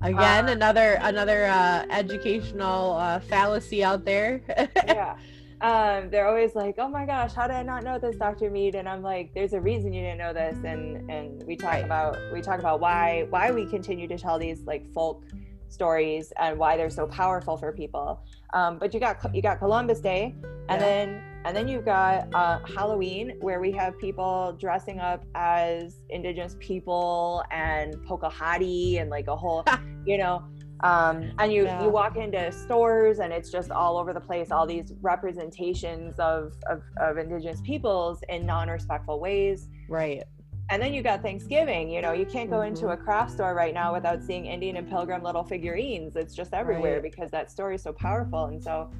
again 0.02 0.50
uh, 0.50 0.52
another 0.52 0.98
another 1.02 1.46
uh, 1.46 1.86
educational 1.90 2.94
uh, 2.94 3.20
fallacy 3.22 3.84
out 3.84 4.04
there 4.04 4.42
yeah 4.86 5.16
um, 5.60 6.12
they're 6.12 6.28
always 6.28 6.54
like, 6.54 6.76
"Oh 6.78 6.88
my 6.88 7.06
gosh, 7.06 7.34
how 7.34 7.48
did 7.48 7.56
I 7.56 7.64
not 7.64 7.84
know 7.84 7.98
this, 7.98 8.16
Dr. 8.16 8.52
Mead?" 8.52 8.76
And 8.76 8.88
I'm 8.88 9.02
like, 9.02 9.34
"There's 9.34 9.54
a 9.54 9.60
reason 9.60 9.92
you 9.92 10.04
didn't 10.04 10.20
know 10.20 10.34
this." 10.34 10.58
And 10.64 11.10
and 11.10 11.44
we 11.48 11.56
talk 11.56 11.72
right. 11.72 11.84
about 11.84 12.16
we 12.32 12.42
talk 12.42 12.60
about 12.60 12.80
why 12.80 13.26
why 13.32 13.50
we 13.52 13.66
continue 13.66 14.08
to 14.08 14.18
tell 14.20 14.38
these 14.38 14.62
like 14.66 14.86
folk 14.94 15.24
stories 15.70 16.32
and 16.40 16.60
why 16.60 16.78
they're 16.78 16.92
so 16.92 17.08
powerful 17.08 17.58
for 17.58 17.72
people. 17.72 18.22
Um, 18.54 18.78
but 18.78 18.94
you 18.94 19.00
got 19.00 19.34
you 19.34 19.42
got 19.42 19.58
Columbus 19.58 20.00
Day, 20.00 20.36
and 20.70 20.80
yeah. 20.80 20.88
then 20.88 21.24
and 21.48 21.56
then 21.56 21.68
you've 21.68 21.86
got 21.86 22.34
uh, 22.36 22.60
Halloween, 22.66 23.38
where 23.40 23.60
we 23.60 23.72
have 23.72 23.98
people 23.98 24.56
dressing 24.60 25.00
up 25.00 25.26
as 25.34 26.02
indigenous 26.10 26.56
people 26.60 27.44
and 27.52 27.96
Pocahontas 28.06 28.98
and 28.98 29.10
like 29.10 29.28
a 29.28 29.36
whole, 29.36 29.66
you 30.06 30.18
know 30.18 30.44
um, 30.82 31.32
and 31.40 31.52
you 31.52 31.64
yeah. 31.64 31.84
you 31.84 31.90
walk 31.90 32.18
into 32.18 32.52
stores 32.52 33.20
and 33.20 33.34
it's 33.34 33.50
just 33.50 33.72
all 33.72 33.98
over 33.98 34.14
the 34.14 34.20
place 34.20 34.52
all 34.52 34.68
these 34.68 34.94
representations 35.02 36.20
of, 36.20 36.54
of, 36.70 36.82
of 37.02 37.18
indigenous 37.18 37.62
peoples 37.62 38.20
in 38.30 38.46
non-respectful 38.46 39.20
ways 39.20 39.70
right 39.90 40.24
and 40.70 40.82
then 40.82 40.94
you 40.94 41.02
got 41.02 41.22
thanksgiving 41.24 41.90
you 41.90 42.02
know 42.02 42.12
you 42.12 42.26
can't 42.26 42.50
go 42.50 42.58
mm-hmm. 42.58 42.76
into 42.76 42.90
a 42.90 42.98
craft 42.98 43.32
store 43.32 43.56
right 43.56 43.74
now 43.74 43.92
without 43.92 44.22
seeing 44.22 44.46
indian 44.46 44.78
and 44.78 44.88
pilgrim 44.88 45.24
little 45.24 45.44
figurines 45.44 46.16
it's 46.16 46.36
just 46.36 46.54
everywhere 46.54 46.96
right. 46.96 47.04
because 47.04 47.32
that 47.32 47.50
story 47.50 47.76
is 47.76 47.82
so 47.82 47.92
powerful 47.92 48.46
and 48.46 48.62
so 48.62 48.92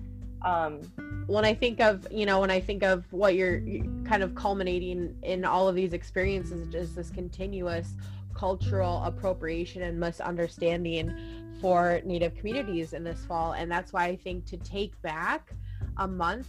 um, 0.44 0.82
when 1.28 1.46
i 1.46 1.54
think 1.54 1.80
of 1.80 2.08
you 2.12 2.26
know 2.26 2.40
when 2.40 2.52
i 2.52 2.60
think 2.60 2.84
of 2.84 3.06
what 3.12 3.36
you're 3.36 3.60
kind 4.06 4.24
of 4.24 4.36
culminating 4.36 5.16
in 5.24 5.44
all 5.46 5.68
of 5.68 5.76
these 5.76 5.94
experiences 5.94 6.74
is 6.74 6.96
this 6.96 7.10
continuous 7.10 7.94
cultural 8.34 9.02
appropriation 9.04 9.82
and 9.82 10.00
misunderstanding 10.00 11.12
for 11.60 12.02
Native 12.06 12.36
communities 12.36 12.94
in 12.94 13.04
this 13.04 13.26
fall. 13.26 13.54
And 13.54 13.72
that's 13.72 13.92
why 13.92 14.06
I 14.06 14.16
think 14.16 14.46
to 14.46 14.58
take 14.58 15.00
back 15.02 15.54
a 15.98 16.08
month 16.08 16.48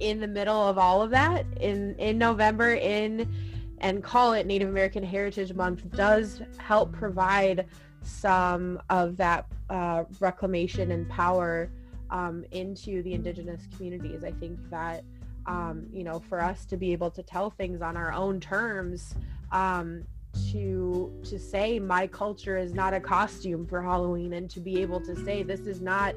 in 0.00 0.20
the 0.20 0.26
middle 0.26 0.68
of 0.68 0.78
all 0.78 1.02
of 1.02 1.10
that 1.10 1.44
in 1.60 1.94
in 1.96 2.18
November 2.18 2.74
in 2.74 3.28
and 3.78 4.02
call 4.02 4.32
it 4.32 4.46
Native 4.46 4.68
American 4.68 5.02
Heritage 5.02 5.52
Month 5.54 5.90
does 5.94 6.40
help 6.56 6.92
provide 6.92 7.66
some 8.02 8.80
of 8.90 9.16
that 9.16 9.46
uh, 9.70 10.04
reclamation 10.20 10.92
and 10.92 11.08
power 11.08 11.68
um, 12.10 12.44
into 12.50 13.02
the 13.02 13.14
indigenous 13.14 13.62
communities. 13.76 14.24
I 14.24 14.32
think 14.32 14.58
that 14.70 15.04
um, 15.46 15.86
you 15.92 16.04
know 16.04 16.20
for 16.20 16.40
us 16.40 16.64
to 16.66 16.76
be 16.76 16.92
able 16.92 17.10
to 17.12 17.22
tell 17.22 17.50
things 17.50 17.80
on 17.80 17.96
our 17.96 18.12
own 18.12 18.40
terms 18.40 19.14
um, 19.52 20.04
to 20.52 21.12
to 21.24 21.38
say 21.38 21.78
my 21.78 22.06
culture 22.06 22.56
is 22.56 22.74
not 22.74 22.94
a 22.94 23.00
costume 23.00 23.66
for 23.66 23.82
Halloween 23.82 24.34
and 24.34 24.48
to 24.50 24.60
be 24.60 24.80
able 24.80 25.00
to 25.00 25.16
say 25.24 25.42
this 25.42 25.60
is 25.60 25.80
not 25.80 26.14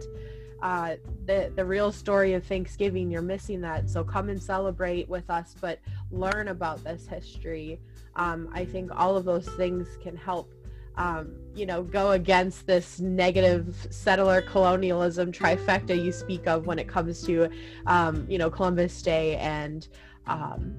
uh, 0.62 0.96
the 1.26 1.52
the 1.56 1.66
real 1.66 1.92
story 1.92 2.34
of 2.34 2.46
Thanksgiving. 2.46 3.10
You're 3.10 3.22
missing 3.22 3.62
that. 3.62 3.90
So 3.90 4.04
come 4.04 4.30
and 4.30 4.42
celebrate 4.42 5.10
with 5.10 5.30
us, 5.30 5.56
but 5.60 5.80
learn 6.12 6.50
about 6.50 6.84
this 6.84 7.08
history. 7.08 7.80
Um, 8.16 8.50
I 8.54 8.66
think 8.66 8.92
all 8.96 9.16
of 9.16 9.26
those 9.26 9.48
things 9.50 9.88
can 10.04 10.16
help. 10.16 10.54
Um, 11.02 11.34
you 11.56 11.66
know, 11.66 11.82
go 11.82 12.12
against 12.12 12.68
this 12.68 13.00
negative 13.00 13.88
settler 13.90 14.44
colonialism 14.44 15.32
trifecta 15.32 15.96
you 16.02 16.12
speak 16.12 16.46
of 16.48 16.68
when 16.68 16.78
it 16.78 16.88
comes 16.88 17.24
to, 17.24 17.50
um, 17.88 18.28
you 18.30 18.38
know, 18.38 18.52
Columbus 18.52 19.02
Day 19.02 19.36
and 19.38 19.88
um, 20.28 20.76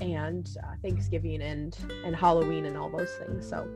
and 0.00 0.48
uh, 0.64 0.76
Thanksgiving 0.80 1.42
and 1.42 1.76
and 2.06 2.16
Halloween 2.16 2.64
and 2.64 2.78
all 2.78 2.88
those 2.88 3.10
things. 3.16 3.46
So, 3.46 3.68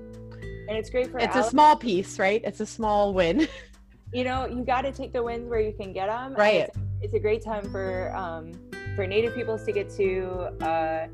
and 0.69 0.79
it's 0.79 0.89
great 0.89 1.11
for 1.11 1.19
it's 1.19 1.37
a 1.37 1.45
small 1.45 1.77
piece, 1.77 2.19
right? 2.19 2.41
It's 2.43 2.61
a 2.61 2.67
small 2.67 3.13
win. 3.13 3.47
you 4.15 4.25
know, 4.25 4.47
you 4.47 4.65
got 4.65 4.83
to 4.83 4.93
take 4.93 5.13
the 5.13 5.23
wins 5.23 5.51
where 5.51 5.61
you 5.61 5.75
can 5.75 5.93
get 5.93 6.07
them. 6.07 6.33
Right. 6.35 6.69
It's, 6.69 6.79
it's, 7.03 7.15
a 7.15 7.21
great 7.21 7.45
time 7.45 7.71
for 7.71 8.17
um, 8.17 8.53
for 8.97 9.07
Native 9.07 9.35
peoples 9.35 9.65
to 9.65 9.73
get 9.73 9.91
to 9.97 10.65
uh, 10.65 11.09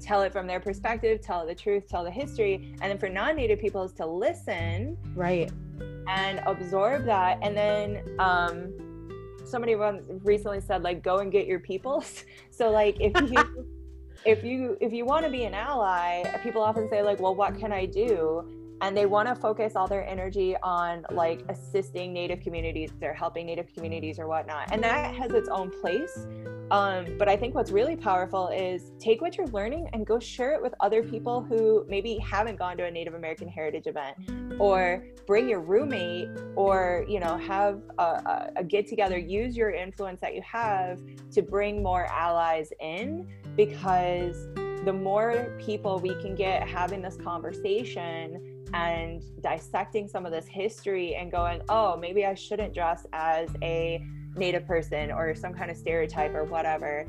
tell 0.00 0.22
it 0.22 0.32
from 0.32 0.46
their 0.46 0.60
perspective, 0.60 1.20
tell 1.20 1.46
the 1.46 1.54
truth, 1.54 1.88
tell 1.88 2.04
the 2.04 2.10
history, 2.10 2.74
and 2.80 2.90
then 2.90 2.98
for 2.98 3.08
non-Native 3.08 3.58
peoples 3.58 3.92
to 3.94 4.06
listen. 4.06 4.96
Right. 5.14 5.50
And 6.08 6.40
absorb 6.46 7.04
that, 7.06 7.38
and 7.42 7.56
then. 7.56 8.02
Um, 8.18 8.72
somebody 9.44 9.74
recently 10.22 10.60
said 10.60 10.82
like 10.82 11.02
go 11.02 11.18
and 11.18 11.30
get 11.30 11.46
your 11.46 11.60
peoples 11.60 12.24
so 12.50 12.70
like 12.70 12.96
if 12.98 13.12
you 13.30 13.66
if 14.24 14.42
you 14.42 14.76
if 14.80 14.92
you 14.92 15.04
want 15.04 15.22
to 15.24 15.30
be 15.30 15.44
an 15.44 15.52
ally 15.52 16.22
people 16.42 16.62
often 16.62 16.88
say 16.88 17.02
like 17.02 17.20
well 17.20 17.34
what 17.34 17.56
can 17.58 17.72
i 17.72 17.84
do 17.84 18.63
and 18.80 18.96
they 18.96 19.06
want 19.06 19.28
to 19.28 19.34
focus 19.34 19.76
all 19.76 19.86
their 19.86 20.06
energy 20.06 20.56
on 20.62 21.04
like 21.10 21.44
assisting 21.48 22.12
native 22.12 22.40
communities 22.40 22.92
or 23.02 23.14
helping 23.14 23.46
native 23.46 23.72
communities 23.74 24.18
or 24.18 24.26
whatnot. 24.26 24.72
And 24.72 24.82
that 24.82 25.14
has 25.14 25.32
its 25.32 25.48
own 25.48 25.70
place. 25.70 26.26
Um, 26.70 27.16
but 27.18 27.28
I 27.28 27.36
think 27.36 27.54
what's 27.54 27.70
really 27.70 27.94
powerful 27.94 28.48
is 28.48 28.92
take 28.98 29.20
what 29.20 29.36
you're 29.36 29.46
learning 29.48 29.90
and 29.92 30.06
go 30.06 30.18
share 30.18 30.54
it 30.54 30.62
with 30.62 30.74
other 30.80 31.02
people 31.02 31.42
who 31.42 31.84
maybe 31.88 32.16
haven't 32.16 32.58
gone 32.58 32.76
to 32.78 32.84
a 32.84 32.90
Native 32.90 33.14
American 33.14 33.48
heritage 33.48 33.86
event, 33.86 34.16
or 34.58 35.04
bring 35.26 35.46
your 35.46 35.60
roommate, 35.60 36.28
or 36.56 37.04
you 37.06 37.20
know 37.20 37.36
have 37.36 37.82
a, 37.98 38.02
a, 38.02 38.52
a 38.56 38.64
get 38.64 38.88
together. 38.88 39.18
Use 39.18 39.56
your 39.56 39.70
influence 39.70 40.20
that 40.22 40.34
you 40.34 40.42
have 40.42 41.00
to 41.32 41.42
bring 41.42 41.82
more 41.82 42.06
allies 42.06 42.72
in, 42.80 43.28
because 43.56 44.48
the 44.84 44.92
more 44.92 45.54
people 45.58 45.98
we 45.98 46.14
can 46.22 46.34
get 46.34 46.66
having 46.66 47.02
this 47.02 47.16
conversation 47.16 48.53
and 48.74 49.22
dissecting 49.40 50.08
some 50.08 50.26
of 50.26 50.32
this 50.32 50.46
history 50.46 51.14
and 51.14 51.30
going, 51.30 51.62
oh, 51.68 51.96
maybe 51.96 52.26
I 52.26 52.34
shouldn't 52.34 52.74
dress 52.74 53.06
as 53.12 53.48
a 53.62 54.04
native 54.34 54.66
person 54.66 55.12
or 55.12 55.32
some 55.36 55.54
kind 55.54 55.70
of 55.70 55.76
stereotype 55.76 56.34
or 56.34 56.42
whatever. 56.42 57.06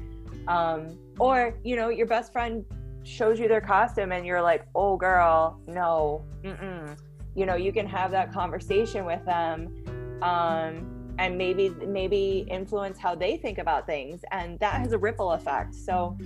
Um, 0.47 0.99
or, 1.19 1.57
you 1.63 1.75
know, 1.75 1.89
your 1.89 2.05
best 2.05 2.31
friend 2.31 2.63
shows 3.03 3.39
you 3.39 3.47
their 3.47 3.61
costume 3.61 4.11
and 4.11 4.27
you're 4.27 4.43
like, 4.43 4.67
oh, 4.75 4.95
girl, 4.95 5.59
no, 5.65 6.23
mm-mm. 6.43 6.95
you 7.33 7.47
know, 7.47 7.55
you 7.55 7.73
can 7.73 7.87
have 7.87 8.11
that 8.11 8.31
conversation 8.31 9.03
with 9.03 9.25
them. 9.25 10.19
Um, 10.21 10.91
and 11.17 11.37
maybe 11.37 11.69
maybe 11.87 12.45
influence 12.49 12.99
how 12.99 13.15
they 13.15 13.37
think 13.37 13.57
about 13.57 13.87
things 13.87 14.25
and 14.31 14.59
that 14.59 14.81
has 14.81 14.91
a 14.91 14.97
ripple 14.97 15.31
effect 15.31 15.73
so 15.73 16.17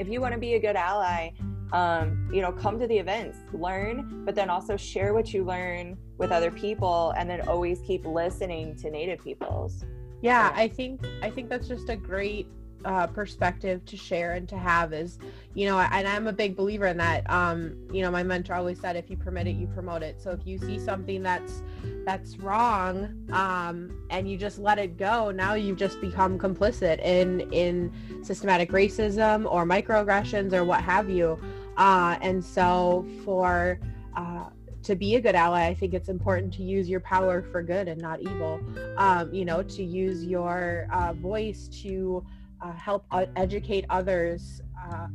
if 0.00 0.08
you 0.08 0.20
want 0.20 0.34
to 0.34 0.40
be 0.40 0.54
a 0.54 0.58
good 0.58 0.74
ally 0.74 1.30
um, 1.72 2.28
you 2.32 2.40
know 2.40 2.52
come 2.52 2.78
to 2.78 2.86
the 2.86 2.96
events 2.96 3.38
learn 3.52 4.24
but 4.24 4.34
then 4.34 4.48
also 4.50 4.76
share 4.76 5.14
what 5.14 5.32
you 5.32 5.44
learn 5.44 5.96
with 6.18 6.30
other 6.30 6.50
people 6.50 7.12
and 7.16 7.28
then 7.28 7.40
always 7.48 7.80
keep 7.80 8.06
listening 8.06 8.76
to 8.76 8.90
native 8.90 9.22
peoples. 9.22 9.84
Yeah 10.22 10.52
i 10.54 10.66
think 10.66 11.06
i 11.22 11.30
think 11.30 11.48
that's 11.48 11.68
just 11.68 11.88
a 11.90 11.96
great 11.96 12.48
uh, 12.86 13.06
perspective 13.08 13.84
to 13.84 13.96
share 13.96 14.34
and 14.34 14.48
to 14.48 14.56
have 14.56 14.92
is 14.92 15.18
you 15.54 15.66
know 15.66 15.76
and 15.78 16.06
i'm 16.06 16.28
a 16.28 16.32
big 16.32 16.54
believer 16.54 16.86
in 16.86 16.96
that. 16.96 17.28
Um 17.28 17.76
you 17.92 18.00
know 18.00 18.10
my 18.12 18.22
mentor 18.22 18.54
always 18.54 18.80
said 18.80 18.94
if 18.94 19.10
you 19.10 19.16
permit 19.16 19.48
it 19.48 19.56
you 19.56 19.66
promote 19.66 20.02
it. 20.02 20.22
So 20.22 20.30
if 20.30 20.46
you 20.46 20.56
see 20.56 20.78
something 20.78 21.22
that's 21.22 21.62
that's 22.04 22.38
wrong 22.38 23.26
um 23.32 24.06
and 24.10 24.30
you 24.30 24.36
just 24.38 24.58
let 24.60 24.78
it 24.78 24.96
go 24.96 25.32
now 25.32 25.54
you've 25.54 25.76
just 25.76 26.00
become 26.00 26.38
complicit 26.38 27.00
in 27.00 27.40
in 27.52 27.92
systematic 28.22 28.70
racism 28.70 29.50
or 29.50 29.66
microaggressions 29.66 30.52
or 30.52 30.64
what 30.64 30.80
have 30.80 31.10
you. 31.10 31.38
Uh 31.76 32.16
and 32.20 32.44
so 32.44 33.04
for 33.24 33.80
uh 34.16 34.44
to 34.84 34.94
be 34.94 35.16
a 35.16 35.20
good 35.20 35.34
ally, 35.34 35.66
I 35.66 35.74
think 35.74 35.94
it's 35.94 36.08
important 36.08 36.54
to 36.54 36.62
use 36.62 36.88
your 36.88 37.00
power 37.00 37.42
for 37.42 37.60
good 37.60 37.88
and 37.88 38.00
not 38.00 38.20
evil. 38.20 38.60
Um, 38.96 39.34
you 39.34 39.44
know, 39.44 39.64
to 39.64 39.82
use 39.82 40.24
your 40.24 40.86
uh, 40.92 41.12
voice 41.14 41.66
to 41.82 42.24
uh, 42.66 42.72
help 42.72 43.04
educate 43.36 43.84
others, 43.90 44.60
uh, 44.90 45.06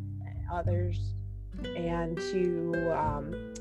others, 0.51 1.13
and 1.75 2.17
to 2.17 2.91
um, 2.95 3.53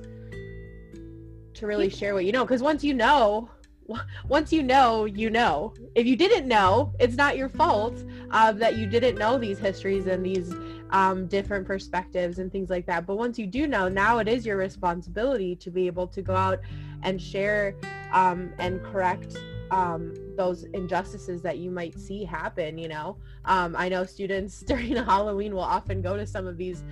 to 1.55 1.67
really 1.67 1.89
share 1.89 2.15
what 2.15 2.25
you 2.25 2.33
know. 2.33 2.45
Because 2.45 2.63
once 2.63 2.85
you 2.85 2.95
know, 2.95 3.51
once 4.29 4.53
you 4.53 4.63
know, 4.63 5.05
you 5.05 5.31
know. 5.31 5.75
If 5.95 6.07
you 6.07 6.17
didn't 6.17 6.47
know, 6.47 6.93
it's 7.01 7.17
not 7.17 7.37
your 7.37 7.49
fault 7.49 7.95
uh, 8.31 8.53
that 8.53 8.77
you 8.77 8.87
didn't 8.87 9.19
know 9.19 9.39
these 9.39 9.59
histories 9.59 10.07
and 10.07 10.25
these 10.25 10.55
um, 10.91 11.27
different 11.27 11.67
perspectives 11.67 12.39
and 12.39 12.51
things 12.51 12.71
like 12.71 12.87
that. 12.87 13.07
But 13.07 13.17
once 13.17 13.39
you 13.39 13.47
do 13.47 13.67
know, 13.67 13.89
now 13.89 14.19
it 14.19 14.29
is 14.29 14.47
your 14.47 14.57
responsibility 14.57 15.57
to 15.57 15.71
be 15.71 15.87
able 15.89 16.07
to 16.09 16.23
go 16.23 16.35
out 16.35 16.61
and 17.03 17.21
share 17.21 17.75
um, 18.13 18.53
and 18.59 18.83
correct 18.85 19.37
um, 19.71 20.15
those 20.37 20.65
injustices 20.75 21.43
that 21.43 21.59
you 21.59 21.71
might 21.71 21.99
see 21.99 22.25
happen. 22.25 22.79
You 22.79 22.89
know, 22.89 23.17
um, 23.45 23.75
I 23.77 23.89
know 23.89 24.05
students 24.05 24.61
during 24.67 24.97
Halloween 24.97 25.55
will 25.55 25.61
often 25.61 26.03
go 26.03 26.17
to 26.17 26.27
some 26.27 26.47
of 26.47 26.57
these 26.57 26.85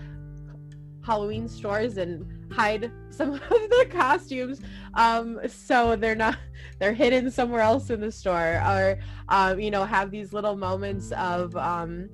Halloween 1.08 1.48
stores 1.48 1.96
and 1.96 2.52
hide 2.52 2.92
some 3.10 3.32
of 3.34 3.40
the 3.40 3.86
costumes 3.90 4.60
um, 4.94 5.38
so 5.48 5.96
they're 5.96 6.14
not 6.14 6.36
they're 6.78 6.92
hidden 6.92 7.30
somewhere 7.30 7.60
else 7.60 7.90
in 7.90 8.00
the 8.00 8.12
store 8.12 8.62
or 8.66 8.98
um, 9.28 9.58
you 9.58 9.70
know 9.70 9.84
have 9.84 10.10
these 10.10 10.32
little 10.32 10.56
moments 10.56 11.10
of 11.12 11.56
um, 11.56 12.10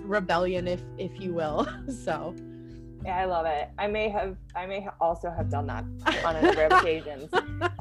rebellion 0.00 0.66
if 0.66 0.82
if 0.98 1.20
you 1.20 1.32
will 1.32 1.66
so. 1.88 2.34
Yeah 3.04 3.18
i 3.18 3.24
love 3.24 3.46
it. 3.46 3.70
I 3.78 3.86
may 3.86 4.08
have 4.08 4.36
i 4.56 4.66
may 4.66 4.86
also 5.00 5.30
have 5.30 5.50
done 5.50 5.66
that 5.66 5.84
on 6.24 6.36
a 6.36 6.42
number 6.42 6.64
of 6.64 6.72
occasions. 6.72 7.30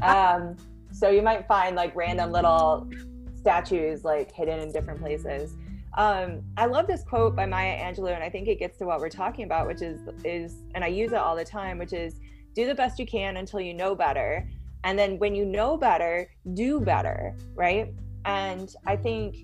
Um, 0.02 0.56
so 0.94 1.10
you 1.10 1.22
might 1.22 1.48
find 1.48 1.76
like 1.76 1.94
random 1.96 2.32
little 2.32 2.90
statues 3.36 4.06
like 4.06 4.32
hidden 4.32 4.60
in 4.60 4.72
different 4.72 5.00
places 5.02 5.56
um, 5.96 6.42
I 6.58 6.66
love 6.66 6.88
this 6.88 7.04
quote 7.04 7.36
by 7.36 7.46
Maya 7.46 7.78
Angelou, 7.80 8.14
and 8.14 8.24
I 8.24 8.30
think 8.30 8.48
it 8.48 8.58
gets 8.58 8.80
to 8.80 8.86
what 8.86 9.00
we're 9.00 9.10
talking 9.10 9.46
about, 9.46 9.68
which 9.68 9.82
is 9.82 10.02
is, 10.24 10.56
and 10.74 10.84
I 10.84 10.88
use 10.88 11.12
it 11.12 11.18
all 11.18 11.36
the 11.36 11.46
time, 11.46 11.78
which 11.78 11.94
is 11.94 12.20
do 12.56 12.66
the 12.66 12.76
best 12.76 12.98
you 12.98 13.06
can 13.06 13.38
until 13.38 13.60
you 13.60 13.74
know 13.74 13.94
better, 13.94 14.50
and 14.84 14.98
then 14.98 15.20
when 15.20 15.36
you 15.36 15.46
know 15.46 15.78
better, 15.78 16.30
do 16.56 16.80
better, 16.80 17.36
right? 17.54 17.94
And 18.26 18.74
I 18.88 18.96
think 18.96 19.38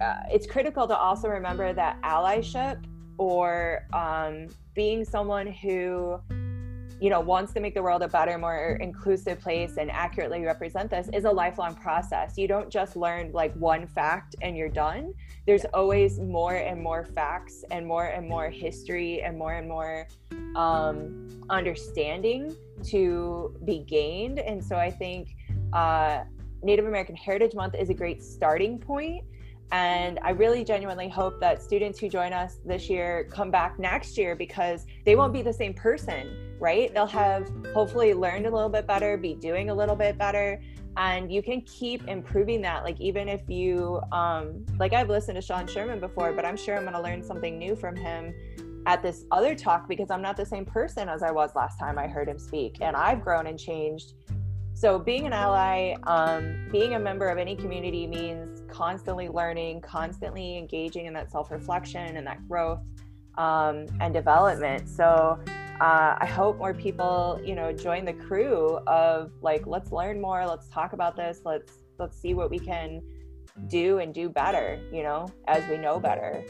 uh, 0.00 0.20
it's 0.30 0.46
critical 0.46 0.86
to 0.88 0.96
also 0.96 1.28
remember 1.28 1.72
that 1.74 2.00
allyship 2.02 2.82
or 3.18 3.86
um, 3.92 4.48
being 4.74 5.04
someone 5.04 5.46
who 5.46 6.18
you 7.04 7.10
know 7.10 7.20
wants 7.20 7.52
to 7.52 7.60
make 7.60 7.74
the 7.74 7.82
world 7.82 8.00
a 8.00 8.08
better 8.08 8.38
more 8.38 8.78
inclusive 8.80 9.38
place 9.38 9.76
and 9.76 9.90
accurately 9.90 10.40
represent 10.40 10.88
this 10.88 11.10
is 11.12 11.26
a 11.26 11.30
lifelong 11.30 11.74
process. 11.74 12.38
You 12.38 12.48
don't 12.48 12.70
just 12.70 12.96
learn 12.96 13.30
like 13.32 13.52
one 13.56 13.86
fact 13.86 14.36
and 14.40 14.56
you're 14.56 14.70
done. 14.70 15.12
There's 15.46 15.66
always 15.74 16.18
more 16.18 16.54
and 16.54 16.82
more 16.82 17.04
facts 17.04 17.62
and 17.70 17.86
more 17.86 18.06
and 18.06 18.26
more 18.26 18.48
history 18.48 19.20
and 19.20 19.36
more 19.36 19.52
and 19.52 19.68
more 19.68 20.08
um, 20.56 21.28
understanding 21.50 22.56
to 22.84 23.54
be 23.66 23.80
gained. 23.80 24.38
And 24.38 24.64
so 24.64 24.76
i 24.76 24.90
think 24.90 25.36
uh, 25.74 26.24
native 26.62 26.86
american 26.86 27.16
heritage 27.16 27.54
month 27.54 27.74
is 27.74 27.90
a 27.90 27.94
great 28.02 28.22
starting 28.22 28.78
point 28.78 29.24
and 29.72 30.18
I 30.22 30.30
really 30.30 30.64
genuinely 30.64 31.08
hope 31.08 31.40
that 31.40 31.62
students 31.62 31.98
who 31.98 32.08
join 32.08 32.32
us 32.32 32.58
this 32.64 32.88
year 32.88 33.28
come 33.30 33.50
back 33.50 33.78
next 33.78 34.16
year 34.16 34.36
because 34.36 34.86
they 35.04 35.16
won't 35.16 35.32
be 35.32 35.42
the 35.42 35.52
same 35.52 35.74
person, 35.74 36.56
right? 36.60 36.92
They'll 36.92 37.06
have 37.06 37.50
hopefully 37.72 38.14
learned 38.14 38.46
a 38.46 38.50
little 38.50 38.68
bit 38.68 38.86
better, 38.86 39.16
be 39.16 39.34
doing 39.34 39.70
a 39.70 39.74
little 39.74 39.96
bit 39.96 40.16
better. 40.16 40.62
And 40.96 41.32
you 41.32 41.42
can 41.42 41.60
keep 41.62 42.06
improving 42.06 42.60
that. 42.62 42.84
Like, 42.84 43.00
even 43.00 43.28
if 43.28 43.40
you, 43.48 44.00
um, 44.12 44.64
like, 44.78 44.92
I've 44.92 45.08
listened 45.08 45.34
to 45.36 45.42
Sean 45.42 45.66
Sherman 45.66 45.98
before, 45.98 46.32
but 46.32 46.44
I'm 46.44 46.56
sure 46.56 46.76
I'm 46.76 46.82
going 46.82 46.94
to 46.94 47.02
learn 47.02 47.22
something 47.22 47.58
new 47.58 47.74
from 47.74 47.96
him 47.96 48.32
at 48.86 49.02
this 49.02 49.24
other 49.32 49.56
talk 49.56 49.88
because 49.88 50.10
I'm 50.10 50.22
not 50.22 50.36
the 50.36 50.46
same 50.46 50.64
person 50.64 51.08
as 51.08 51.22
I 51.22 51.32
was 51.32 51.56
last 51.56 51.80
time 51.80 51.98
I 51.98 52.06
heard 52.06 52.28
him 52.28 52.38
speak. 52.38 52.76
And 52.80 52.94
I've 52.94 53.22
grown 53.22 53.48
and 53.48 53.58
changed 53.58 54.14
so, 54.74 54.98
being 54.98 55.24
an 55.24 55.32
ally, 55.32 55.94
um, 56.02 56.68
being 56.72 56.94
a 56.94 56.98
member 56.98 57.28
of 57.28 57.38
any 57.38 57.54
community 57.54 58.08
means 58.08 58.62
constantly 58.68 59.28
learning, 59.28 59.80
constantly 59.82 60.58
engaging 60.58 61.06
in 61.06 61.14
that 61.14 61.30
self 61.30 61.52
reflection 61.52 62.16
and 62.16 62.26
that 62.26 62.46
growth 62.48 62.80
um, 63.38 63.86
and 64.00 64.12
development. 64.12 64.88
So, 64.88 65.38
uh, 65.80 66.16
I 66.18 66.26
hope 66.26 66.58
more 66.58 66.74
people, 66.74 67.40
you 67.44 67.54
know, 67.54 67.72
join 67.72 68.04
the 68.04 68.12
crew 68.12 68.78
of 68.88 69.30
like, 69.42 69.64
let's 69.66 69.92
learn 69.92 70.20
more, 70.20 70.44
let's 70.44 70.68
talk 70.68 70.92
about 70.92 71.16
this, 71.16 71.42
let's 71.44 71.84
let's 71.98 72.20
see 72.20 72.34
what 72.34 72.50
we 72.50 72.58
can 72.58 73.00
do 73.68 73.98
and 73.98 74.12
do 74.12 74.28
better, 74.28 74.80
you 74.92 75.04
know, 75.04 75.28
as 75.46 75.66
we 75.68 75.76
know 75.76 76.00
better. 76.00 76.44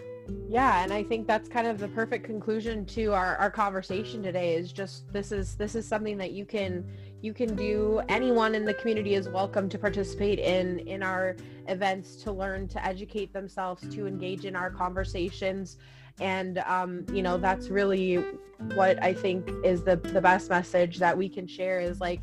Yeah, 0.49 0.83
and 0.83 0.93
I 0.93 1.03
think 1.03 1.27
that's 1.27 1.49
kind 1.49 1.67
of 1.67 1.79
the 1.79 1.89
perfect 1.89 2.25
conclusion 2.25 2.87
to 2.87 3.13
our, 3.13 3.37
our 3.37 3.51
conversation 3.51 4.23
today 4.23 4.55
is 4.55 4.73
just 4.73 5.13
this 5.13 5.33
is 5.33 5.57
this 5.57 5.75
is 5.75 5.87
something 5.87 6.17
that 6.19 6.33
you 6.33 6.47
can 6.47 6.87
you 7.25 7.33
can 7.33 7.57
do 7.57 8.03
anyone 8.11 8.55
in 8.55 8.67
the 8.67 8.75
community 8.75 9.15
is 9.15 9.31
welcome 9.31 9.67
to 9.67 9.79
participate 9.79 10.39
in 10.39 10.79
in 10.81 11.03
our 11.03 11.35
events 11.69 12.17
to 12.17 12.31
learn 12.31 12.69
to 12.69 12.85
educate 12.85 13.33
themselves 13.33 13.83
to 13.89 14.07
engage 14.07 14.45
in 14.45 14.55
our 14.55 14.71
conversations. 14.71 15.79
And 16.21 16.59
um, 16.67 17.07
you 17.11 17.23
know 17.23 17.39
that's 17.39 17.69
really 17.69 18.23
what 18.77 19.03
i 19.03 19.13
think 19.13 19.51
is 19.65 19.83
the 19.83 19.97
the 19.97 20.21
best 20.21 20.49
message 20.49 20.99
that 20.99 21.17
we 21.17 21.29
can 21.29 21.47
share 21.47 21.81
is 21.81 22.01
like 22.01 22.21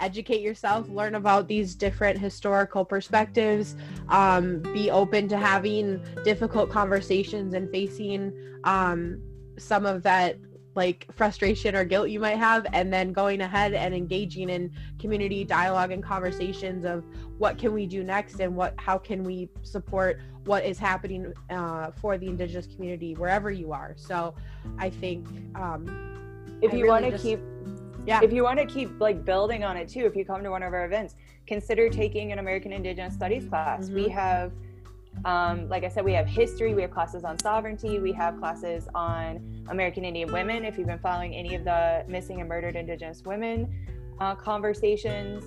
educate 0.00 0.40
yourself 0.40 0.88
learn 0.88 1.16
about 1.16 1.48
these 1.48 1.74
different 1.74 2.18
historical 2.18 2.84
perspectives 2.84 3.76
um, 4.08 4.60
be 4.72 4.90
open 4.90 5.28
to 5.28 5.36
having 5.36 6.00
difficult 6.24 6.70
conversations 6.70 7.52
and 7.52 7.68
facing 7.70 8.32
um, 8.64 9.20
some 9.58 9.84
of 9.84 10.02
that 10.02 10.38
like 10.74 11.06
frustration 11.12 11.74
or 11.74 11.84
guilt 11.84 12.08
you 12.08 12.18
might 12.18 12.38
have 12.38 12.66
and 12.72 12.92
then 12.92 13.12
going 13.12 13.40
ahead 13.42 13.74
and 13.74 13.94
engaging 13.94 14.48
in 14.48 14.70
community 14.98 15.44
dialogue 15.44 15.92
and 15.92 16.02
conversations 16.02 16.84
of 16.84 17.04
what 17.38 17.58
can 17.58 17.72
we 17.72 17.86
do 17.86 18.02
next 18.02 18.40
and 18.40 18.54
what 18.54 18.74
how 18.78 18.96
can 18.96 19.22
we 19.22 19.48
support 19.62 20.20
what 20.44 20.64
is 20.64 20.78
happening 20.78 21.32
uh, 21.50 21.90
for 21.92 22.18
the 22.18 22.26
indigenous 22.26 22.66
community 22.66 23.14
wherever 23.14 23.50
you 23.50 23.72
are. 23.72 23.94
So 23.96 24.34
i 24.78 24.88
think 24.88 25.26
um, 25.54 25.86
if 26.62 26.72
you 26.72 26.84
really 26.84 26.88
want 26.88 27.04
to 27.04 27.18
keep 27.18 27.40
yeah. 28.06 28.20
if 28.22 28.32
you 28.32 28.42
want 28.42 28.58
to 28.58 28.66
keep 28.66 29.00
like 29.00 29.24
building 29.24 29.64
on 29.64 29.76
it 29.76 29.88
too 29.88 30.04
if 30.06 30.16
you 30.16 30.24
come 30.24 30.42
to 30.42 30.50
one 30.50 30.62
of 30.62 30.72
our 30.72 30.84
events 30.84 31.14
consider 31.46 31.88
taking 31.88 32.32
an 32.32 32.38
american 32.38 32.72
indigenous 32.72 33.14
studies 33.14 33.44
class. 33.46 33.86
Mm-hmm. 33.86 33.94
we 33.94 34.08
have 34.08 34.52
Um, 35.24 35.68
like 35.68 35.84
I 35.84 35.88
said, 35.88 36.04
we 36.04 36.12
have 36.14 36.26
history, 36.26 36.74
we 36.74 36.82
have 36.82 36.90
classes 36.90 37.24
on 37.24 37.38
sovereignty, 37.38 37.98
we 37.98 38.12
have 38.12 38.38
classes 38.38 38.88
on 38.94 39.64
American 39.68 40.04
Indian 40.04 40.32
women. 40.32 40.64
If 40.64 40.78
you've 40.78 40.88
been 40.88 40.98
following 40.98 41.34
any 41.34 41.54
of 41.54 41.64
the 41.64 42.04
missing 42.08 42.40
and 42.40 42.48
murdered 42.48 42.76
Indigenous 42.76 43.22
women 43.24 43.72
uh, 44.20 44.34
conversations, 44.34 45.44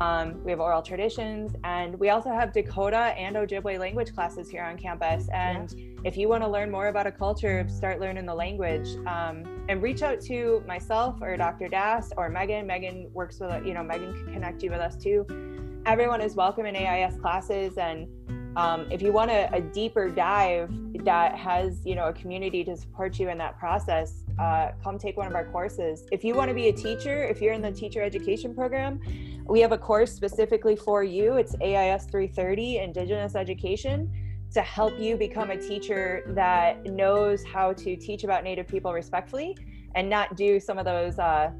um, 0.00 0.42
we 0.42 0.50
have 0.50 0.60
oral 0.60 0.82
traditions, 0.82 1.54
and 1.62 1.98
we 2.00 2.10
also 2.10 2.30
have 2.30 2.52
Dakota 2.52 3.14
and 3.16 3.36
Ojibwe 3.36 3.78
language 3.78 4.12
classes 4.12 4.50
here 4.50 4.64
on 4.64 4.76
campus. 4.76 5.28
And 5.28 5.72
yeah. 5.72 6.00
if 6.04 6.16
you 6.16 6.28
want 6.28 6.42
to 6.42 6.48
learn 6.48 6.70
more 6.70 6.88
about 6.88 7.06
a 7.06 7.12
culture, 7.12 7.66
start 7.68 8.00
learning 8.00 8.26
the 8.26 8.34
language. 8.34 8.88
Um, 9.06 9.44
and 9.68 9.82
reach 9.82 10.02
out 10.02 10.20
to 10.22 10.62
myself 10.66 11.22
or 11.22 11.36
Dr. 11.36 11.68
Das 11.68 12.12
or 12.16 12.28
Megan. 12.28 12.66
Megan 12.66 13.08
works 13.12 13.40
with, 13.40 13.64
you 13.64 13.72
know, 13.72 13.82
Megan 13.82 14.12
can 14.12 14.34
connect 14.34 14.62
you 14.62 14.70
with 14.70 14.80
us 14.80 14.96
too. 14.96 15.26
Everyone 15.86 16.20
is 16.20 16.34
welcome 16.34 16.66
in 16.66 16.74
AIS 16.76 17.16
classes, 17.16 17.78
and 17.78 18.08
um, 18.56 18.90
if 18.90 19.02
you 19.02 19.12
want 19.12 19.30
a, 19.30 19.52
a, 19.52 19.60
deeper 19.60 20.08
dive 20.08 20.70
that 21.04 21.36
has 21.36 21.84
you 21.84 21.94
know 21.94 22.06
a 22.06 22.12
community 22.12 22.64
to 22.64 22.76
support 22.76 23.18
you 23.18 23.28
in 23.28 23.38
that 23.38 23.58
process 23.58 24.22
uh, 24.38 24.70
come 24.82 24.98
take 24.98 25.16
one 25.16 25.26
of 25.26 25.34
our 25.34 25.44
courses. 25.46 26.06
If 26.12 26.24
you 26.24 26.34
want 26.34 26.48
to 26.48 26.54
be 26.54 26.68
a 26.68 26.72
teacher 26.72 27.24
if 27.24 27.40
you're 27.40 27.52
in 27.52 27.62
the 27.62 27.72
teacher 27.72 28.02
education 28.02 28.54
program 28.54 29.00
we 29.46 29.60
have 29.60 29.72
a 29.72 29.78
course 29.78 30.12
specifically 30.12 30.76
for 30.76 31.02
you. 31.04 31.34
It's 31.34 31.54
ais 31.60 32.06
330 32.06 32.78
indigenous 32.78 33.34
education 33.34 34.10
to 34.54 34.62
help 34.62 34.98
you 34.98 35.16
become 35.16 35.50
a 35.50 35.56
teacher 35.56 36.22
that 36.28 36.84
knows 36.86 37.44
how 37.44 37.72
to 37.72 37.96
teach 37.96 38.24
about 38.24 38.44
native 38.44 38.68
people 38.68 38.92
respectfully 38.92 39.56
and 39.96 40.08
not 40.08 40.36
do 40.36 40.60
some 40.60 40.78
of 40.78 40.84
those 40.84 41.18
uh, 41.18 41.50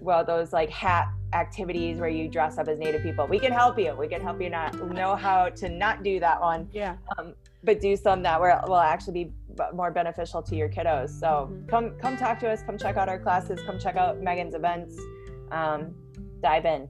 well 0.00 0.24
those 0.24 0.52
like 0.52 0.70
hat 0.70 1.08
activities 1.32 1.98
where 1.98 2.08
you 2.08 2.28
dress 2.28 2.58
up 2.58 2.68
as 2.68 2.78
native 2.78 3.02
people. 3.02 3.26
We 3.26 3.38
can 3.38 3.52
help 3.52 3.78
you. 3.78 3.94
We 3.98 4.08
can 4.08 4.20
help 4.20 4.40
you 4.40 4.50
not 4.50 4.74
know 4.92 5.16
how 5.16 5.48
to 5.48 5.68
not 5.68 6.02
do 6.02 6.20
that 6.20 6.40
one 6.40 6.68
yeah. 6.72 6.96
um, 7.18 7.34
but 7.64 7.80
do 7.80 7.96
some 7.96 8.22
that 8.22 8.40
will, 8.40 8.60
will 8.66 8.76
actually 8.76 9.24
be 9.24 9.32
more 9.74 9.90
beneficial 9.90 10.42
to 10.42 10.56
your 10.56 10.68
kiddos. 10.68 11.10
So 11.10 11.48
mm-hmm. 11.50 11.66
come 11.66 11.90
come 11.98 12.16
talk 12.16 12.38
to 12.40 12.48
us. 12.48 12.62
Come 12.62 12.78
check 12.78 12.96
out 12.96 13.08
our 13.08 13.18
classes. 13.18 13.60
Come 13.66 13.78
check 13.78 13.96
out 13.96 14.20
megan's 14.20 14.54
events. 14.54 14.98
Um, 15.50 15.94
dive 16.40 16.64
in 16.64 16.88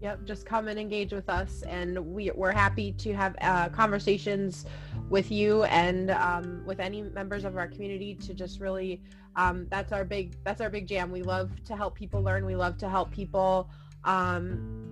Yep, 0.00 0.24
just 0.24 0.46
come 0.46 0.68
and 0.68 0.78
engage 0.78 1.12
with 1.12 1.28
us, 1.28 1.62
and 1.62 1.98
we 1.98 2.30
we're 2.32 2.52
happy 2.52 2.92
to 2.92 3.12
have 3.14 3.34
uh, 3.40 3.68
conversations 3.68 4.64
with 5.08 5.32
you 5.32 5.64
and 5.64 6.12
um, 6.12 6.62
with 6.64 6.78
any 6.78 7.02
members 7.02 7.44
of 7.44 7.56
our 7.56 7.66
community 7.66 8.14
to 8.14 8.34
just 8.34 8.60
really. 8.60 9.00
Um, 9.36 9.68
that's 9.70 9.92
our 9.92 10.04
big 10.04 10.36
that's 10.44 10.60
our 10.60 10.70
big 10.70 10.86
jam. 10.88 11.12
We 11.12 11.22
love 11.22 11.50
to 11.64 11.76
help 11.76 11.94
people 11.94 12.22
learn. 12.22 12.44
We 12.44 12.56
love 12.56 12.76
to 12.78 12.88
help 12.88 13.12
people 13.12 13.70
um, 14.04 14.87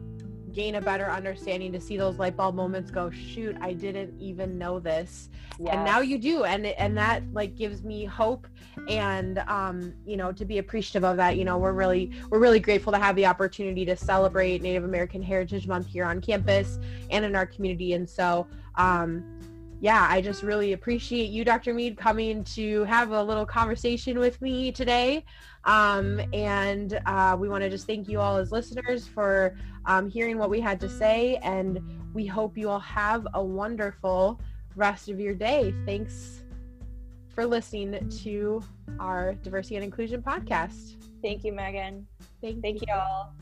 gain 0.57 0.77
a 0.77 0.81
better 0.81 1.11
understanding 1.11 1.71
to 1.71 1.79
see 1.79 1.99
those 1.99 2.19
light 2.19 2.35
bulb 2.35 2.55
moments 2.55 2.91
go 2.91 3.11
shoot 3.11 3.55
i 3.61 3.75
didn't 3.75 4.19
even 4.19 4.57
know 4.57 4.81
this. 4.81 5.29
Yes. 5.59 5.75
and 5.75 5.85
now 5.85 6.01
you 6.01 6.19
do 6.19 6.45
and 6.45 6.67
and 6.67 6.97
that 6.97 7.23
like 7.33 7.57
gives 7.57 7.83
me 7.83 8.05
hope 8.05 8.47
and 8.89 9.39
um 9.49 9.95
you 10.07 10.17
know 10.17 10.33
to 10.33 10.45
be 10.45 10.59
appreciative 10.59 11.05
of 11.05 11.17
that. 11.19 11.37
You 11.37 11.45
know 11.45 11.59
we're 11.59 11.73
really 11.73 12.11
we're 12.31 12.39
really 12.39 12.61
grateful 12.61 12.93
to 12.93 12.99
have 12.99 13.17
the 13.17 13.27
opportunity 13.27 13.85
to 13.87 13.97
celebrate 13.97 14.63
native 14.63 14.85
american 14.85 15.23
heritage 15.23 15.67
month 15.67 15.87
here 15.87 16.05
on 16.05 16.21
campus 16.21 16.79
and 17.11 17.25
in 17.25 17.37
our 17.37 17.47
community. 17.47 17.93
And 17.93 18.09
so 18.09 18.47
um 18.77 19.36
yeah, 19.81 20.07
I 20.09 20.21
just 20.21 20.43
really 20.43 20.73
appreciate 20.73 21.31
you, 21.31 21.45
Dr. 21.45 21.75
Mead, 21.75 21.97
coming 21.99 22.45
to 22.45 22.85
have 22.85 23.11
a 23.11 23.23
little 23.23 23.45
conversation 23.45 24.19
with 24.19 24.41
me 24.41 24.73
today. 24.73 25.25
Um, 25.65 26.21
and 26.33 27.01
uh, 27.07 27.37
we 27.39 27.49
want 27.49 27.63
to 27.63 27.71
just 27.71 27.87
thank 27.87 28.09
you 28.09 28.21
all 28.21 28.37
as 28.37 28.53
listeners 28.53 29.07
for 29.07 29.55
um, 29.85 30.09
hearing 30.09 30.39
what 30.39 30.49
we 30.49 30.61
had 30.61 30.81
to 30.81 30.89
say. 30.89 31.37
And 31.43 31.81
we 32.15 32.25
hope 32.25 32.57
you 32.57 32.71
all 32.71 32.81
have 32.81 33.27
a 33.35 33.43
wonderful 33.45 34.41
rest 34.77 35.09
of 35.09 35.21
your 35.21 35.35
day. 35.35 35.75
Thanks 35.85 36.43
for 37.35 37.45
listening 37.45 38.09
to 38.25 38.63
our 38.99 39.35
Diversity 39.35 39.77
and 39.77 39.85
Inclusion 39.85 40.23
podcast. 40.23 40.97
Thank 41.23 41.45
you, 41.45 41.53
Megan. 41.53 42.07
Thank, 42.41 42.63
thank 42.63 42.81
you 42.81 42.95
all. 42.95 43.35